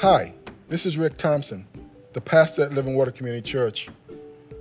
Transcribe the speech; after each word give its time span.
Hi, 0.00 0.32
this 0.70 0.86
is 0.86 0.96
Rick 0.96 1.18
Thompson, 1.18 1.66
the 2.14 2.22
pastor 2.22 2.62
at 2.62 2.72
Living 2.72 2.94
Water 2.94 3.10
Community 3.10 3.46
Church. 3.46 3.90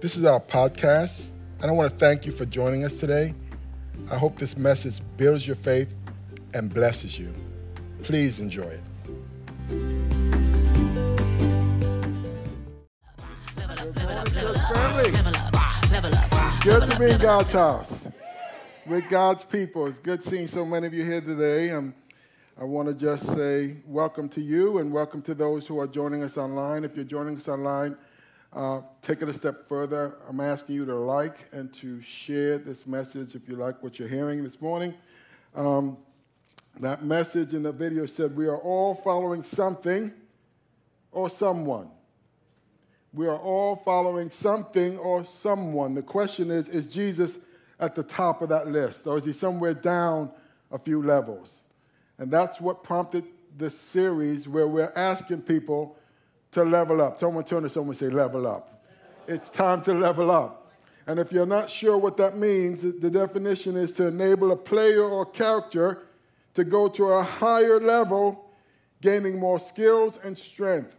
This 0.01 0.17
is 0.17 0.25
our 0.25 0.41
podcast, 0.41 1.29
and 1.61 1.71
I 1.71 1.73
want 1.73 1.89
to 1.89 1.95
thank 1.97 2.25
you 2.25 2.33
for 2.33 2.43
joining 2.43 2.83
us 2.83 2.97
today. 2.97 3.33
I 4.11 4.17
hope 4.17 4.37
this 4.37 4.57
message 4.57 4.99
builds 5.15 5.47
your 5.47 5.55
faith 5.55 5.95
and 6.53 6.73
blesses 6.73 7.17
you. 7.17 7.33
Please 8.03 8.41
enjoy 8.41 8.63
it. 8.63 8.83
Good 16.63 16.89
to 16.89 16.97
be 16.99 17.11
in 17.11 17.17
God's 17.17 17.53
house 17.53 18.09
with 18.85 19.07
God's 19.07 19.45
people. 19.45 19.87
It's 19.87 19.99
good 19.99 20.21
seeing 20.21 20.47
so 20.47 20.65
many 20.65 20.85
of 20.85 20.93
you 20.93 21.05
here 21.05 21.21
today. 21.21 21.71
Um, 21.71 21.93
I 22.59 22.65
want 22.65 22.89
to 22.89 22.93
just 22.93 23.25
say 23.25 23.77
welcome 23.85 24.27
to 24.29 24.41
you 24.41 24.79
and 24.79 24.91
welcome 24.91 25.21
to 25.21 25.33
those 25.33 25.65
who 25.65 25.79
are 25.79 25.87
joining 25.87 26.23
us 26.23 26.37
online. 26.37 26.83
If 26.83 26.93
you're 26.93 27.05
joining 27.05 27.37
us 27.37 27.47
online, 27.47 27.95
uh, 28.51 28.81
take 29.01 29.21
it 29.21 29.29
a 29.29 29.33
step 29.33 29.69
further. 29.69 30.17
I'm 30.27 30.41
asking 30.41 30.75
you 30.75 30.85
to 30.87 30.95
like 30.95 31.47
and 31.53 31.73
to 31.75 32.01
share 32.01 32.57
this 32.57 32.85
message 32.85 33.33
if 33.33 33.47
you 33.47 33.55
like 33.55 33.81
what 33.81 33.97
you're 33.97 34.09
hearing 34.09 34.43
this 34.43 34.59
morning. 34.59 34.93
Um, 35.55 35.99
that 36.81 37.01
message 37.01 37.53
in 37.53 37.63
the 37.63 37.71
video 37.71 38.05
said, 38.05 38.35
We 38.35 38.47
are 38.47 38.57
all 38.57 38.93
following 38.93 39.41
something 39.41 40.11
or 41.13 41.29
someone. 41.29 41.87
We 43.13 43.27
are 43.27 43.39
all 43.39 43.77
following 43.85 44.29
something 44.29 44.97
or 44.97 45.23
someone. 45.23 45.95
The 45.95 46.01
question 46.01 46.51
is 46.51 46.67
Is 46.67 46.87
Jesus 46.87 47.37
at 47.79 47.95
the 47.95 48.03
top 48.03 48.41
of 48.41 48.49
that 48.49 48.67
list, 48.67 49.07
or 49.07 49.17
is 49.17 49.23
he 49.23 49.31
somewhere 49.31 49.73
down 49.73 50.29
a 50.73 50.77
few 50.77 51.01
levels? 51.01 51.63
And 52.19 52.29
that's 52.29 52.59
what 52.59 52.83
prompted 52.83 53.23
this 53.57 53.79
series 53.79 54.47
where 54.47 54.67
we're 54.67 54.91
asking 54.95 55.41
people 55.43 55.97
to 56.51 56.63
level 56.63 57.01
up. 57.01 57.19
Someone 57.19 57.45
turn 57.45 57.63
to 57.63 57.69
someone 57.69 57.91
and 57.91 57.97
say, 57.97 58.09
level 58.09 58.45
up. 58.45 58.83
It's 59.27 59.49
time 59.49 59.81
to 59.83 59.93
level 59.93 60.29
up. 60.29 60.71
And 61.07 61.19
if 61.19 61.31
you're 61.31 61.45
not 61.45 61.69
sure 61.69 61.97
what 61.97 62.17
that 62.17 62.37
means, 62.37 62.81
the 62.81 63.09
definition 63.09 63.75
is 63.75 63.91
to 63.93 64.07
enable 64.07 64.51
a 64.51 64.55
player 64.55 65.03
or 65.03 65.25
character 65.25 66.03
to 66.53 66.63
go 66.63 66.87
to 66.89 67.05
a 67.05 67.23
higher 67.23 67.79
level, 67.79 68.51
gaining 69.01 69.39
more 69.39 69.59
skills 69.59 70.19
and 70.23 70.37
strength. 70.37 70.95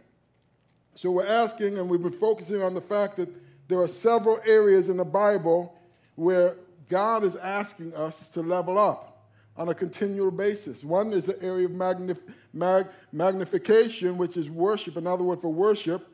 So 0.95 1.11
we're 1.11 1.27
asking, 1.27 1.77
and 1.77 1.87
we've 1.87 2.01
been 2.01 2.11
focusing 2.11 2.61
on 2.61 2.73
the 2.73 2.81
fact 2.81 3.15
that 3.17 3.29
there 3.67 3.79
are 3.79 3.87
several 3.87 4.39
areas 4.45 4.89
in 4.89 4.97
the 4.97 5.05
Bible 5.05 5.77
where 6.15 6.55
God 6.89 7.23
is 7.23 7.35
asking 7.37 7.93
us 7.95 8.29
to 8.29 8.41
level 8.41 8.77
up 8.77 9.10
on 9.57 9.69
a 9.69 9.73
continual 9.73 10.31
basis. 10.31 10.83
One 10.83 11.13
is 11.13 11.25
the 11.25 11.41
area 11.43 11.65
of 11.65 11.71
magnif- 11.71 12.21
mag- 12.53 12.87
magnification, 13.11 14.17
which 14.17 14.37
is 14.37 14.49
worship, 14.49 14.97
another 14.97 15.23
word 15.23 15.41
for 15.41 15.51
worship, 15.51 16.07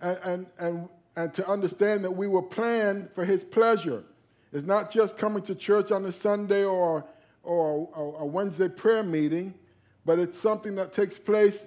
and, 0.00 0.18
and, 0.24 0.46
and, 0.58 0.88
and 1.16 1.34
to 1.34 1.48
understand 1.48 2.04
that 2.04 2.10
we 2.10 2.26
were 2.26 2.42
planned 2.42 3.10
for 3.14 3.24
His 3.24 3.44
pleasure. 3.44 4.04
It's 4.52 4.66
not 4.66 4.90
just 4.90 5.16
coming 5.16 5.42
to 5.44 5.54
church 5.54 5.90
on 5.90 6.04
a 6.04 6.12
Sunday 6.12 6.64
or, 6.64 7.06
or 7.42 7.88
a, 8.18 8.26
Wednesday 8.26 8.68
prayer 8.68 9.02
meeting, 9.02 9.54
but 10.04 10.18
it's 10.18 10.38
something 10.38 10.74
that 10.74 10.92
takes 10.92 11.18
place 11.18 11.64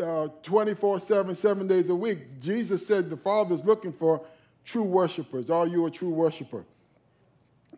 uh, 0.00 0.28
24 0.42 1.00
7, 1.00 1.34
seven 1.34 1.66
days 1.66 1.88
a 1.88 1.94
week. 1.94 2.40
Jesus 2.40 2.86
said 2.86 3.10
the 3.10 3.16
Father's 3.16 3.64
looking 3.64 3.92
for 3.92 4.24
true 4.64 4.84
worshipers. 4.84 5.50
Are 5.50 5.66
you 5.66 5.86
a 5.86 5.90
true 5.90 6.10
worshiper? 6.10 6.64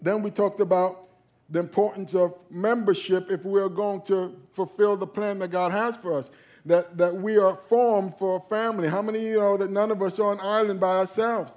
Then 0.02 0.22
we 0.22 0.30
talked 0.30 0.60
about 0.60 1.07
the 1.50 1.60
importance 1.60 2.14
of 2.14 2.34
membership 2.50 3.30
if 3.30 3.44
we're 3.44 3.68
going 3.68 4.02
to 4.02 4.36
fulfill 4.52 4.96
the 4.96 5.06
plan 5.06 5.38
that 5.38 5.48
God 5.48 5.72
has 5.72 5.96
for 5.96 6.14
us. 6.14 6.30
That, 6.66 6.98
that 6.98 7.14
we 7.14 7.38
are 7.38 7.54
formed 7.54 8.16
for 8.18 8.36
a 8.36 8.48
family. 8.50 8.88
How 8.88 9.00
many 9.00 9.20
of 9.20 9.24
you 9.24 9.38
know 9.38 9.56
that 9.56 9.70
none 9.70 9.90
of 9.90 10.02
us 10.02 10.18
are 10.18 10.32
on 10.32 10.38
an 10.38 10.44
island 10.44 10.80
by 10.80 10.98
ourselves? 10.98 11.54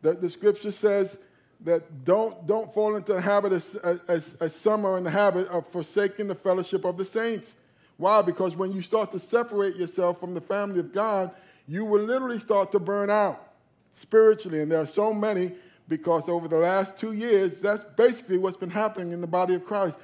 That 0.00 0.20
the 0.20 0.28
scripture 0.28 0.72
says 0.72 1.18
that 1.60 2.04
don't, 2.04 2.44
don't 2.46 2.72
fall 2.74 2.96
into 2.96 3.12
the 3.12 3.20
habit 3.20 3.52
as, 3.52 3.76
as, 4.08 4.34
as 4.40 4.56
some 4.56 4.84
are 4.84 4.98
in 4.98 5.04
the 5.04 5.10
habit 5.10 5.46
of 5.48 5.66
forsaking 5.68 6.26
the 6.26 6.34
fellowship 6.34 6.84
of 6.84 6.96
the 6.96 7.04
saints. 7.04 7.54
Why? 7.98 8.20
Because 8.22 8.56
when 8.56 8.72
you 8.72 8.82
start 8.82 9.12
to 9.12 9.20
separate 9.20 9.76
yourself 9.76 10.18
from 10.18 10.34
the 10.34 10.40
family 10.40 10.80
of 10.80 10.92
God, 10.92 11.30
you 11.68 11.84
will 11.84 12.02
literally 12.02 12.40
start 12.40 12.72
to 12.72 12.80
burn 12.80 13.10
out 13.10 13.52
spiritually. 13.92 14.60
And 14.60 14.72
there 14.72 14.80
are 14.80 14.86
so 14.86 15.12
many 15.14 15.52
because 15.92 16.26
over 16.26 16.48
the 16.48 16.56
last 16.56 16.96
two 16.96 17.12
years, 17.12 17.60
that's 17.60 17.84
basically 17.96 18.38
what's 18.38 18.56
been 18.56 18.70
happening 18.70 19.12
in 19.12 19.20
the 19.20 19.26
body 19.26 19.54
of 19.54 19.62
Christ. 19.62 19.98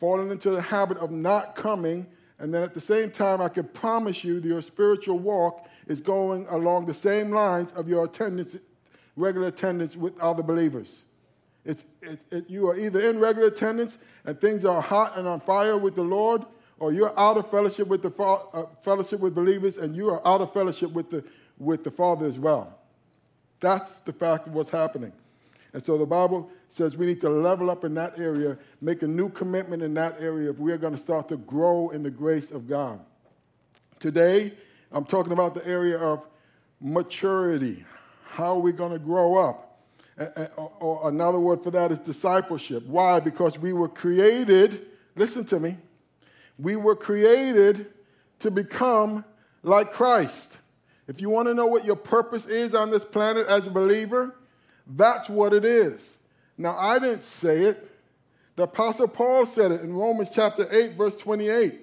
Falling 0.00 0.32
into 0.32 0.50
the 0.50 0.60
habit 0.60 0.98
of 0.98 1.12
not 1.12 1.54
coming, 1.54 2.08
and 2.40 2.52
then 2.52 2.64
at 2.64 2.74
the 2.74 2.80
same 2.80 3.12
time, 3.12 3.40
I 3.40 3.48
can 3.48 3.68
promise 3.68 4.24
you 4.24 4.40
your 4.40 4.60
spiritual 4.60 5.20
walk 5.20 5.68
is 5.86 6.00
going 6.00 6.48
along 6.48 6.86
the 6.86 6.92
same 6.92 7.30
lines 7.30 7.70
of 7.76 7.88
your 7.88 8.06
attendance, 8.06 8.56
regular 9.14 9.46
attendance 9.46 9.96
with 9.96 10.18
other 10.18 10.42
believers. 10.42 11.04
It's, 11.64 11.84
it, 12.02 12.18
it, 12.32 12.50
you 12.50 12.68
are 12.68 12.76
either 12.76 13.00
in 13.00 13.20
regular 13.20 13.46
attendance 13.46 13.98
and 14.24 14.40
things 14.40 14.64
are 14.64 14.82
hot 14.82 15.16
and 15.16 15.28
on 15.28 15.38
fire 15.38 15.78
with 15.78 15.94
the 15.94 16.02
Lord, 16.02 16.42
or 16.80 16.92
you're 16.92 17.16
out 17.16 17.36
of 17.36 17.48
fellowship 17.48 17.86
with 17.86 18.02
the 18.02 18.10
uh, 18.20 18.64
fellowship 18.82 19.20
with 19.20 19.36
believers, 19.36 19.76
and 19.76 19.96
you 19.96 20.10
are 20.10 20.26
out 20.26 20.40
of 20.40 20.52
fellowship 20.52 20.90
with 20.90 21.10
the 21.10 21.22
with 21.58 21.84
the 21.84 21.92
Father 21.92 22.26
as 22.26 22.40
well. 22.40 22.75
That's 23.60 24.00
the 24.00 24.12
fact 24.12 24.46
of 24.46 24.54
what's 24.54 24.70
happening. 24.70 25.12
And 25.72 25.84
so 25.84 25.98
the 25.98 26.06
Bible 26.06 26.50
says 26.68 26.96
we 26.96 27.06
need 27.06 27.20
to 27.20 27.28
level 27.28 27.70
up 27.70 27.84
in 27.84 27.94
that 27.94 28.18
area, 28.18 28.56
make 28.80 29.02
a 29.02 29.06
new 29.06 29.28
commitment 29.28 29.82
in 29.82 29.92
that 29.94 30.20
area 30.20 30.50
if 30.50 30.58
we're 30.58 30.78
going 30.78 30.94
to 30.94 31.00
start 31.00 31.28
to 31.28 31.36
grow 31.36 31.90
in 31.90 32.02
the 32.02 32.10
grace 32.10 32.50
of 32.50 32.68
God. 32.68 33.00
Today, 34.00 34.52
I'm 34.92 35.04
talking 35.04 35.32
about 35.32 35.54
the 35.54 35.66
area 35.66 35.98
of 35.98 36.24
maturity. 36.80 37.84
How 38.24 38.54
are 38.54 38.60
we 38.60 38.72
going 38.72 38.92
to 38.92 38.98
grow 38.98 39.36
up? 39.36 39.62
Or 40.80 41.08
another 41.08 41.38
word 41.38 41.62
for 41.62 41.70
that 41.72 41.92
is 41.92 41.98
discipleship. 41.98 42.86
Why? 42.86 43.20
Because 43.20 43.58
we 43.58 43.74
were 43.74 43.88
created, 43.88 44.86
listen 45.14 45.44
to 45.46 45.60
me, 45.60 45.76
we 46.58 46.76
were 46.76 46.96
created 46.96 47.92
to 48.38 48.50
become 48.50 49.24
like 49.62 49.92
Christ. 49.92 50.56
If 51.08 51.20
you 51.20 51.30
want 51.30 51.48
to 51.48 51.54
know 51.54 51.66
what 51.66 51.84
your 51.84 51.96
purpose 51.96 52.46
is 52.46 52.74
on 52.74 52.90
this 52.90 53.04
planet 53.04 53.46
as 53.46 53.66
a 53.66 53.70
believer, 53.70 54.34
that's 54.86 55.28
what 55.28 55.52
it 55.52 55.64
is. 55.64 56.18
Now, 56.58 56.76
I 56.76 56.98
didn't 56.98 57.22
say 57.22 57.62
it. 57.62 57.90
The 58.56 58.64
Apostle 58.64 59.08
Paul 59.08 59.46
said 59.46 59.70
it 59.70 59.82
in 59.82 59.92
Romans 59.92 60.30
chapter 60.32 60.66
8, 60.70 60.94
verse 60.94 61.16
28. 61.16 61.74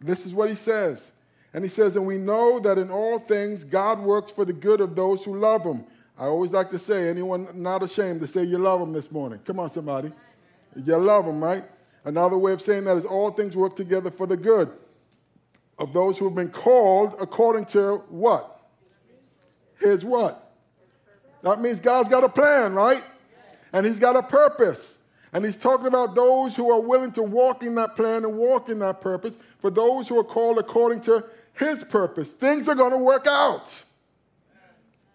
This 0.00 0.24
is 0.24 0.32
what 0.32 0.48
he 0.48 0.54
says. 0.54 1.10
And 1.52 1.62
he 1.62 1.68
says, 1.68 1.94
And 1.94 2.06
we 2.06 2.16
know 2.16 2.58
that 2.60 2.78
in 2.78 2.90
all 2.90 3.18
things 3.18 3.64
God 3.64 4.00
works 4.00 4.30
for 4.30 4.44
the 4.44 4.52
good 4.52 4.80
of 4.80 4.96
those 4.96 5.24
who 5.24 5.36
love 5.36 5.62
him. 5.62 5.84
I 6.18 6.24
always 6.24 6.52
like 6.52 6.70
to 6.70 6.78
say, 6.78 7.08
anyone 7.08 7.48
not 7.54 7.82
ashamed 7.82 8.20
to 8.20 8.26
say 8.26 8.44
you 8.44 8.58
love 8.58 8.80
him 8.80 8.92
this 8.92 9.10
morning? 9.10 9.40
Come 9.44 9.58
on, 9.58 9.70
somebody. 9.70 10.10
You 10.74 10.96
love 10.96 11.26
him, 11.26 11.42
right? 11.42 11.64
Another 12.04 12.38
way 12.38 12.52
of 12.52 12.62
saying 12.62 12.84
that 12.84 12.96
is 12.96 13.04
all 13.04 13.30
things 13.30 13.56
work 13.56 13.76
together 13.76 14.10
for 14.10 14.26
the 14.26 14.36
good 14.36 14.70
of 15.80 15.94
those 15.94 16.18
who 16.18 16.26
have 16.26 16.34
been 16.34 16.50
called 16.50 17.16
according 17.18 17.64
to 17.64 17.96
what? 18.10 18.60
His 19.80 20.04
what? 20.04 20.52
That 21.42 21.58
means 21.58 21.80
God's 21.80 22.10
got 22.10 22.22
a 22.22 22.28
plan, 22.28 22.74
right? 22.74 23.02
And 23.72 23.86
He's 23.86 23.98
got 23.98 24.14
a 24.14 24.22
purpose. 24.22 24.98
And 25.32 25.42
He's 25.42 25.56
talking 25.56 25.86
about 25.86 26.14
those 26.14 26.54
who 26.54 26.70
are 26.70 26.80
willing 26.80 27.12
to 27.12 27.22
walk 27.22 27.62
in 27.62 27.74
that 27.76 27.96
plan 27.96 28.24
and 28.24 28.36
walk 28.36 28.68
in 28.68 28.78
that 28.80 29.00
purpose. 29.00 29.38
For 29.58 29.70
those 29.70 30.06
who 30.06 30.18
are 30.18 30.24
called 30.24 30.58
according 30.58 31.00
to 31.02 31.24
His 31.54 31.82
purpose, 31.82 32.34
things 32.34 32.68
are 32.68 32.74
going 32.74 32.92
to 32.92 32.98
work 32.98 33.26
out. 33.26 33.82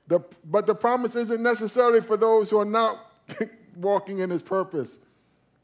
The, 0.07 0.19
but 0.43 0.65
the 0.65 0.75
promise 0.75 1.15
isn't 1.15 1.41
necessarily 1.41 2.01
for 2.01 2.17
those 2.17 2.49
who 2.49 2.59
are 2.59 2.65
not 2.65 3.05
walking 3.75 4.19
in 4.19 4.31
His 4.31 4.41
purpose. 4.41 4.97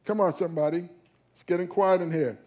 Come 0.05 0.21
on, 0.21 0.33
somebody. 0.33 0.87
It's 1.33 1.43
getting 1.43 1.67
quiet 1.67 2.01
in 2.01 2.11
here. 2.11 2.37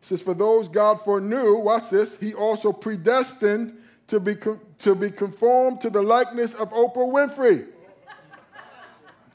Says, 0.00 0.22
For 0.22 0.34
those 0.34 0.68
God 0.68 1.02
foreknew, 1.04 1.56
watch 1.56 1.90
this, 1.90 2.18
he 2.18 2.34
also 2.34 2.72
predestined 2.72 3.76
to 4.08 4.20
be, 4.20 4.36
to 4.78 4.94
be 4.94 5.10
conformed 5.10 5.80
to 5.82 5.90
the 5.90 6.02
likeness 6.02 6.54
of 6.54 6.70
Oprah 6.70 6.96
Winfrey. 6.96 7.66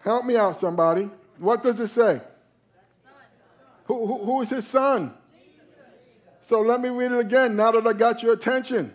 Help 0.03 0.25
me 0.25 0.35
out, 0.35 0.55
somebody. 0.55 1.09
What 1.37 1.63
does 1.63 1.79
it 1.79 1.87
say? 1.87 2.21
Who, 3.85 4.05
who, 4.05 4.23
who 4.23 4.41
is 4.41 4.49
his 4.49 4.67
son? 4.67 5.13
So 6.41 6.61
let 6.61 6.81
me 6.81 6.89
read 6.89 7.11
it 7.11 7.19
again 7.19 7.55
now 7.55 7.71
that 7.71 7.87
I 7.87 7.93
got 7.93 8.21
your 8.21 8.33
attention. 8.33 8.93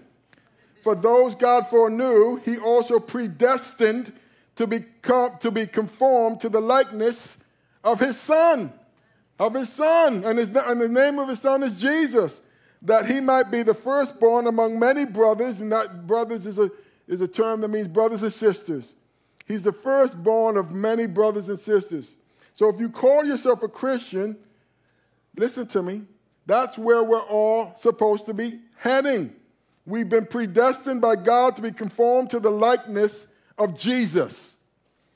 For 0.83 0.95
those 0.95 1.35
God 1.35 1.67
foreknew, 1.69 2.37
he 2.37 2.59
also 2.59 2.99
predestined 2.99 4.13
to 4.57 4.67
become 4.67 5.39
to 5.39 5.51
be 5.51 5.67
conformed 5.67 6.41
to 6.41 6.49
the 6.49 6.61
likeness 6.61 7.39
of 7.85 8.01
his 8.01 8.19
son 8.19 8.73
of 9.39 9.55
his 9.55 9.73
son, 9.73 10.25
and, 10.25 10.39
his, 10.39 10.55
and 10.55 10.81
the 10.81 10.89
name 10.89 11.19
of 11.19 11.29
his 11.29 11.41
son 11.41 11.63
is 11.63 11.81
Jesus, 11.81 12.41
that 12.83 13.07
he 13.07 13.21
might 13.21 13.51
be 13.51 13.63
the 13.63 13.75
firstborn 13.75 14.47
among 14.47 14.79
many 14.79 15.05
brothers, 15.05 15.61
and 15.61 15.71
that 15.73 16.07
brothers 16.07 16.47
is 16.47 16.59
a, 16.59 16.71
is 17.07 17.21
a 17.21 17.29
term 17.29 17.61
that 17.61 17.69
means 17.69 17.89
brothers 17.89 18.23
and 18.23 18.33
sisters. 18.33 18.95
He's 19.47 19.65
the 19.65 19.73
firstborn 19.73 20.57
of 20.57 20.73
many 20.73 21.07
brothers 21.07 21.49
and 21.49 21.59
sisters. 21.59 22.15
So 22.53 22.69
if 22.69 22.81
you 22.81 22.89
call 22.89 23.25
yourself 23.25 23.63
a 23.63 23.69
Christian, 23.69 24.37
listen 25.37 25.67
to 25.69 25.83
me, 25.83 26.03
that's 26.47 26.77
where 26.77 27.03
we're 27.03 27.21
all 27.21 27.75
supposed 27.77 28.27
to 28.27 28.35
be 28.35 28.61
heading. 28.77 29.35
we've 29.87 30.09
been 30.09 30.27
predestined 30.27 31.01
by 31.01 31.17
God 31.17 31.57
to 31.57 31.63
be 31.63 31.73
conformed 31.73 32.31
to 32.31 32.41
the 32.41 32.51
likeness 32.51 33.27
of 33.57 33.79
Jesus. 33.79 34.57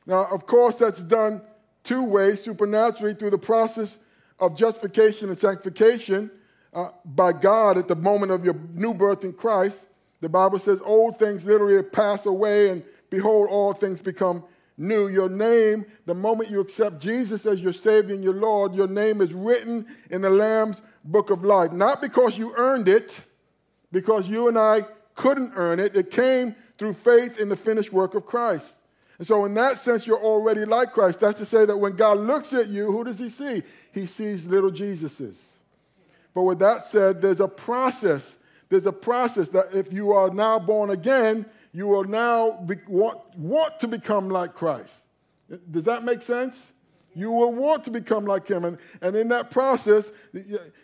Now, 0.07 0.25
of 0.31 0.47
course, 0.47 0.77
that's 0.77 1.03
done 1.03 1.43
two 1.85 2.03
ways 2.03 2.43
supernaturally 2.43 3.15
through 3.15 3.31
the 3.31 3.39
process 3.39 3.99
of 4.43 4.57
justification 4.57 5.29
and 5.29 5.39
sanctification 5.39 6.29
uh, 6.75 6.89
by 7.05 7.33
God 7.33 7.79
at 7.79 7.87
the 7.87 7.95
moment 7.95 8.33
of 8.33 8.45
your 8.45 8.57
new 8.75 8.93
birth 8.93 9.23
in 9.25 9.33
Christ. 9.33 9.85
The 10.21 10.29
Bible 10.29 10.59
says, 10.59 10.81
Old 10.85 11.19
things 11.19 11.45
literally 11.45 11.81
pass 11.81 12.27
away, 12.27 12.71
and 12.71 12.83
behold, 13.09 13.49
all 13.49 13.73
things 13.73 14.01
become 14.01 14.43
new. 14.77 15.07
Your 15.07 15.29
name, 15.29 15.87
the 16.07 16.15
moment 16.15 16.51
you 16.51 16.59
accept 16.61 17.01
Jesus 17.01 17.47
as 17.47 17.61
your 17.61 17.73
Savior 17.73 18.17
and 18.17 18.25
your 18.25 18.35
Lord, 18.35 18.75
your 18.75 18.89
name 18.89 19.21
is 19.21 19.33
written 19.33 19.87
in 20.11 20.23
the 20.23 20.31
Lamb's 20.31 20.83
book 21.05 21.31
of 21.31 21.45
life. 21.45 21.71
Not 21.71 22.01
because 22.01 22.37
you 22.37 22.53
earned 22.57 22.89
it, 22.89 23.23
because 23.93 24.29
you 24.29 24.49
and 24.49 24.59
I 24.59 24.83
couldn't 25.15 25.53
earn 25.55 25.79
it. 25.79 25.95
It 25.95 26.11
came 26.11 26.57
through 26.79 26.95
faith 26.95 27.39
in 27.39 27.49
the 27.49 27.57
finished 27.57 27.93
work 27.93 28.17
of 28.17 28.27
Christ. 28.27 28.75
And 29.19 29.27
so, 29.27 29.45
in 29.45 29.55
that 29.55 29.79
sense, 29.79 30.07
you're 30.07 30.23
already 30.23 30.65
like 30.65 30.93
Christ. 30.93 31.21
That's 31.21 31.39
to 31.39 31.45
say 31.45 31.65
that 31.65 31.77
when 31.77 31.93
God 31.97 32.19
looks 32.19 32.53
at 32.53 32.69
you, 32.69 32.91
who 32.91 33.05
does 33.05 33.19
He 33.19 33.29
see? 33.29 33.63
He 33.93 34.07
sees 34.07 34.47
little 34.47 34.71
Jesuses. 34.71 35.49
But 36.35 36.43
with 36.43 36.59
that 36.61 36.85
said, 36.87 37.21
there's 37.21 37.41
a 37.41 37.49
process. 37.49 38.37
There's 38.69 38.87
a 38.87 38.93
process 38.93 39.51
that 39.51 39.75
if 39.75 39.93
you 39.93 40.13
are 40.13 40.31
now 40.31 40.59
born 40.59 40.91
again, 40.91 41.45
you 41.73 41.87
will 41.89 42.05
now 42.05 42.53
be, 42.53 42.77
want, 42.89 43.19
want 43.37 43.79
to 43.81 43.89
become 43.89 44.31
like 44.31 44.55
Christ. 44.55 45.05
Does 45.71 45.85
that 45.85 46.05
make 46.05 46.23
sense? 46.23 46.72
You 47.15 47.31
will 47.31 47.53
want 47.53 47.85
to 47.85 47.91
become 47.91 48.25
like 48.25 48.49
him. 48.49 48.65
And, 48.65 48.79
and 49.01 49.15
in 49.15 49.29
that 49.29 49.51
process, 49.51 50.11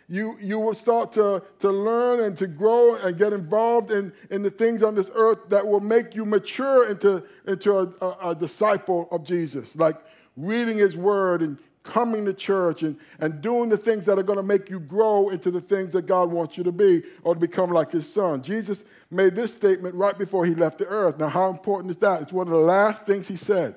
you, 0.07 0.37
you 0.39 0.59
will 0.59 0.73
start 0.73 1.11
to, 1.13 1.43
to 1.59 1.71
learn 1.71 2.21
and 2.21 2.37
to 2.37 2.47
grow 2.47 2.95
and 2.95 3.17
get 3.17 3.33
involved 3.33 3.91
in, 3.91 4.13
in 4.29 4.43
the 4.43 4.51
things 4.51 4.83
on 4.83 4.95
this 4.95 5.09
earth 5.15 5.49
that 5.49 5.65
will 5.65 5.79
make 5.79 6.15
you 6.15 6.25
mature 6.25 6.87
into, 6.87 7.23
into 7.47 7.77
a, 7.77 8.05
a, 8.05 8.29
a 8.29 8.35
disciple 8.35 9.07
of 9.11 9.23
Jesus, 9.23 9.75
like 9.75 9.95
reading 10.37 10.77
his 10.77 10.95
word 10.95 11.41
and 11.41 11.57
coming 11.83 12.25
to 12.25 12.33
church 12.33 12.83
and, 12.83 12.97
and 13.19 13.41
doing 13.41 13.69
the 13.69 13.77
things 13.77 14.05
that 14.05 14.19
are 14.19 14.23
going 14.23 14.37
to 14.37 14.43
make 14.43 14.69
you 14.69 14.79
grow 14.79 15.29
into 15.29 15.49
the 15.49 15.61
things 15.61 15.91
that 15.93 16.05
God 16.05 16.29
wants 16.29 16.57
you 16.57 16.63
to 16.63 16.71
be 16.71 17.01
or 17.23 17.33
to 17.33 17.39
become 17.39 17.71
like 17.71 17.91
his 17.91 18.11
son. 18.11 18.43
Jesus 18.43 18.83
made 19.09 19.35
this 19.35 19.53
statement 19.53 19.95
right 19.95 20.17
before 20.17 20.45
he 20.45 20.53
left 20.53 20.77
the 20.77 20.87
earth. 20.87 21.17
Now, 21.17 21.29
how 21.29 21.49
important 21.49 21.89
is 21.91 21.97
that? 21.97 22.21
It's 22.21 22.33
one 22.33 22.47
of 22.47 22.53
the 22.53 22.59
last 22.59 23.05
things 23.05 23.27
he 23.27 23.35
said 23.35 23.75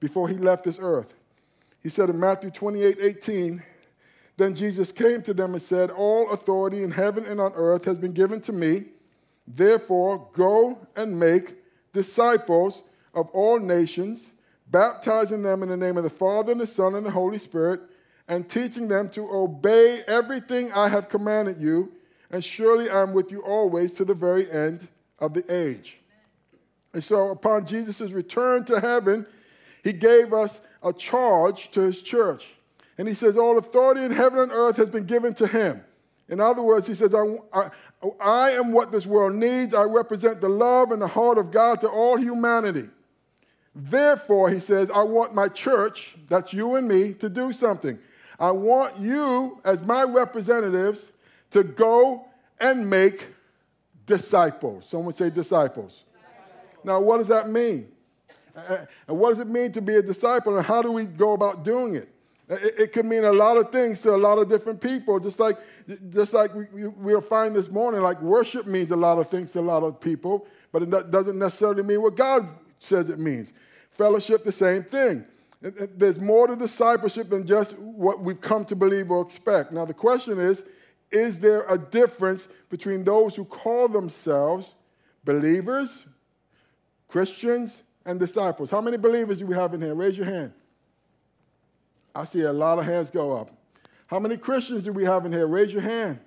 before 0.00 0.28
he 0.28 0.34
left 0.34 0.64
this 0.64 0.78
earth. 0.80 1.14
He 1.84 1.90
said 1.90 2.08
in 2.08 2.18
Matthew 2.18 2.50
28 2.50 2.96
18, 2.98 3.62
Then 4.38 4.54
Jesus 4.54 4.90
came 4.90 5.22
to 5.22 5.34
them 5.34 5.52
and 5.52 5.62
said, 5.62 5.90
All 5.90 6.30
authority 6.30 6.82
in 6.82 6.90
heaven 6.90 7.26
and 7.26 7.40
on 7.40 7.52
earth 7.54 7.84
has 7.84 7.98
been 7.98 8.12
given 8.12 8.40
to 8.40 8.52
me. 8.52 8.86
Therefore, 9.46 10.26
go 10.32 10.78
and 10.96 11.20
make 11.20 11.54
disciples 11.92 12.82
of 13.12 13.28
all 13.30 13.60
nations, 13.60 14.32
baptizing 14.70 15.42
them 15.42 15.62
in 15.62 15.68
the 15.68 15.76
name 15.76 15.98
of 15.98 16.04
the 16.04 16.10
Father 16.10 16.52
and 16.52 16.60
the 16.60 16.66
Son 16.66 16.94
and 16.94 17.04
the 17.04 17.10
Holy 17.10 17.36
Spirit, 17.36 17.82
and 18.28 18.48
teaching 18.48 18.88
them 18.88 19.10
to 19.10 19.30
obey 19.30 20.02
everything 20.06 20.72
I 20.72 20.88
have 20.88 21.10
commanded 21.10 21.60
you. 21.60 21.92
And 22.30 22.42
surely 22.42 22.88
I 22.88 23.02
am 23.02 23.12
with 23.12 23.30
you 23.30 23.40
always 23.40 23.92
to 23.92 24.06
the 24.06 24.14
very 24.14 24.50
end 24.50 24.88
of 25.18 25.34
the 25.34 25.44
age. 25.54 25.98
And 26.94 27.04
so, 27.04 27.28
upon 27.28 27.66
Jesus' 27.66 28.12
return 28.12 28.64
to 28.64 28.80
heaven, 28.80 29.26
he 29.82 29.92
gave 29.92 30.32
us 30.32 30.62
a 30.84 30.92
charge 30.92 31.70
to 31.72 31.80
his 31.80 32.02
church. 32.02 32.46
And 32.98 33.08
he 33.08 33.14
says, 33.14 33.36
All 33.36 33.58
authority 33.58 34.02
in 34.02 34.12
heaven 34.12 34.38
and 34.38 34.52
earth 34.52 34.76
has 34.76 34.90
been 34.90 35.04
given 35.04 35.34
to 35.34 35.46
him. 35.46 35.82
In 36.28 36.40
other 36.40 36.62
words, 36.62 36.86
he 36.86 36.94
says, 36.94 37.14
I, 37.14 37.36
I, 37.52 37.70
I, 38.20 38.50
am 38.52 38.72
what 38.72 38.92
this 38.92 39.04
world 39.04 39.34
needs. 39.34 39.74
I 39.74 39.82
represent 39.82 40.40
the 40.40 40.48
love 40.48 40.90
and 40.90 41.00
the 41.00 41.06
heart 41.06 41.36
of 41.36 41.50
God 41.50 41.80
to 41.82 41.88
all 41.88 42.16
humanity. 42.16 42.88
Therefore, 43.74 44.48
he 44.50 44.60
says, 44.60 44.90
I 44.90 45.02
want 45.02 45.34
my 45.34 45.48
church, 45.48 46.16
that's 46.28 46.52
you 46.52 46.76
and 46.76 46.88
me, 46.88 47.12
to 47.14 47.28
do 47.28 47.52
something. 47.52 47.98
I 48.38 48.52
want 48.52 48.98
you, 48.98 49.60
as 49.64 49.82
my 49.82 50.04
representatives, 50.04 51.12
to 51.50 51.62
go 51.62 52.26
and 52.60 52.88
make 52.88 53.26
disciples. 54.06 54.88
Someone 54.88 55.12
say 55.12 55.28
disciples. 55.28 56.04
disciples. 56.04 56.84
Now, 56.84 57.00
what 57.00 57.18
does 57.18 57.28
that 57.28 57.48
mean? 57.48 57.88
And 58.54 59.18
what 59.18 59.30
does 59.30 59.40
it 59.40 59.48
mean 59.48 59.72
to 59.72 59.82
be 59.82 59.96
a 59.96 60.02
disciple, 60.02 60.56
and 60.56 60.64
how 60.64 60.82
do 60.82 60.92
we 60.92 61.06
go 61.06 61.32
about 61.32 61.64
doing 61.64 61.96
it? 61.96 62.08
It, 62.48 62.74
it 62.78 62.92
could 62.92 63.06
mean 63.06 63.24
a 63.24 63.32
lot 63.32 63.56
of 63.56 63.70
things 63.72 64.00
to 64.02 64.14
a 64.14 64.16
lot 64.16 64.38
of 64.38 64.48
different 64.48 64.80
people, 64.80 65.18
just 65.18 65.40
like, 65.40 65.56
just 66.10 66.32
like 66.32 66.54
we, 66.54 66.86
we'll 66.88 67.20
find 67.20 67.56
this 67.56 67.70
morning, 67.70 68.02
like 68.02 68.20
worship 68.20 68.66
means 68.66 68.90
a 68.90 68.96
lot 68.96 69.18
of 69.18 69.30
things 69.30 69.52
to 69.52 69.60
a 69.60 69.62
lot 69.62 69.82
of 69.82 70.00
people, 70.00 70.46
but 70.72 70.82
it 70.82 71.10
doesn't 71.10 71.38
necessarily 71.38 71.82
mean 71.82 72.02
what 72.02 72.16
God 72.16 72.48
says 72.78 73.08
it 73.08 73.18
means. 73.18 73.52
Fellowship, 73.90 74.44
the 74.44 74.52
same 74.52 74.84
thing. 74.84 75.24
There's 75.60 76.20
more 76.20 76.46
to 76.46 76.56
discipleship 76.56 77.30
than 77.30 77.46
just 77.46 77.78
what 77.78 78.20
we've 78.20 78.40
come 78.40 78.66
to 78.66 78.76
believe 78.76 79.10
or 79.10 79.22
expect. 79.22 79.72
Now, 79.72 79.86
the 79.86 79.94
question 79.94 80.38
is 80.38 80.64
is 81.10 81.38
there 81.38 81.64
a 81.68 81.78
difference 81.78 82.48
between 82.68 83.04
those 83.04 83.36
who 83.36 83.44
call 83.44 83.88
themselves 83.88 84.74
believers, 85.24 86.06
Christians, 87.08 87.82
and 88.04 88.20
disciples. 88.20 88.70
How 88.70 88.80
many 88.80 88.96
believers 88.96 89.38
do 89.38 89.46
we 89.46 89.54
have 89.54 89.74
in 89.74 89.80
here? 89.80 89.94
Raise 89.94 90.16
your 90.16 90.26
hand. 90.26 90.52
I 92.14 92.24
see 92.24 92.42
a 92.42 92.52
lot 92.52 92.78
of 92.78 92.84
hands 92.84 93.10
go 93.10 93.36
up. 93.36 93.50
How 94.06 94.18
many 94.18 94.36
Christians 94.36 94.82
do 94.84 94.92
we 94.92 95.04
have 95.04 95.26
in 95.26 95.32
here? 95.32 95.46
Raise 95.46 95.72
your 95.72 95.82
hand. 95.82 96.18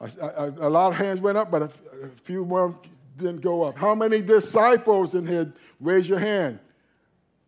A, 0.00 0.68
lot 0.68 0.92
of 0.92 0.98
hands 0.98 1.20
went 1.20 1.38
up, 1.38 1.50
but 1.50 1.62
a, 1.62 1.64
a 1.66 2.08
few 2.22 2.44
more 2.44 2.78
didn't 3.16 3.40
go 3.40 3.62
up. 3.62 3.76
How 3.76 3.94
many 3.94 4.20
disciples 4.20 5.14
in 5.14 5.26
here? 5.26 5.52
Raise 5.80 6.08
your 6.08 6.18
hand. 6.18 6.58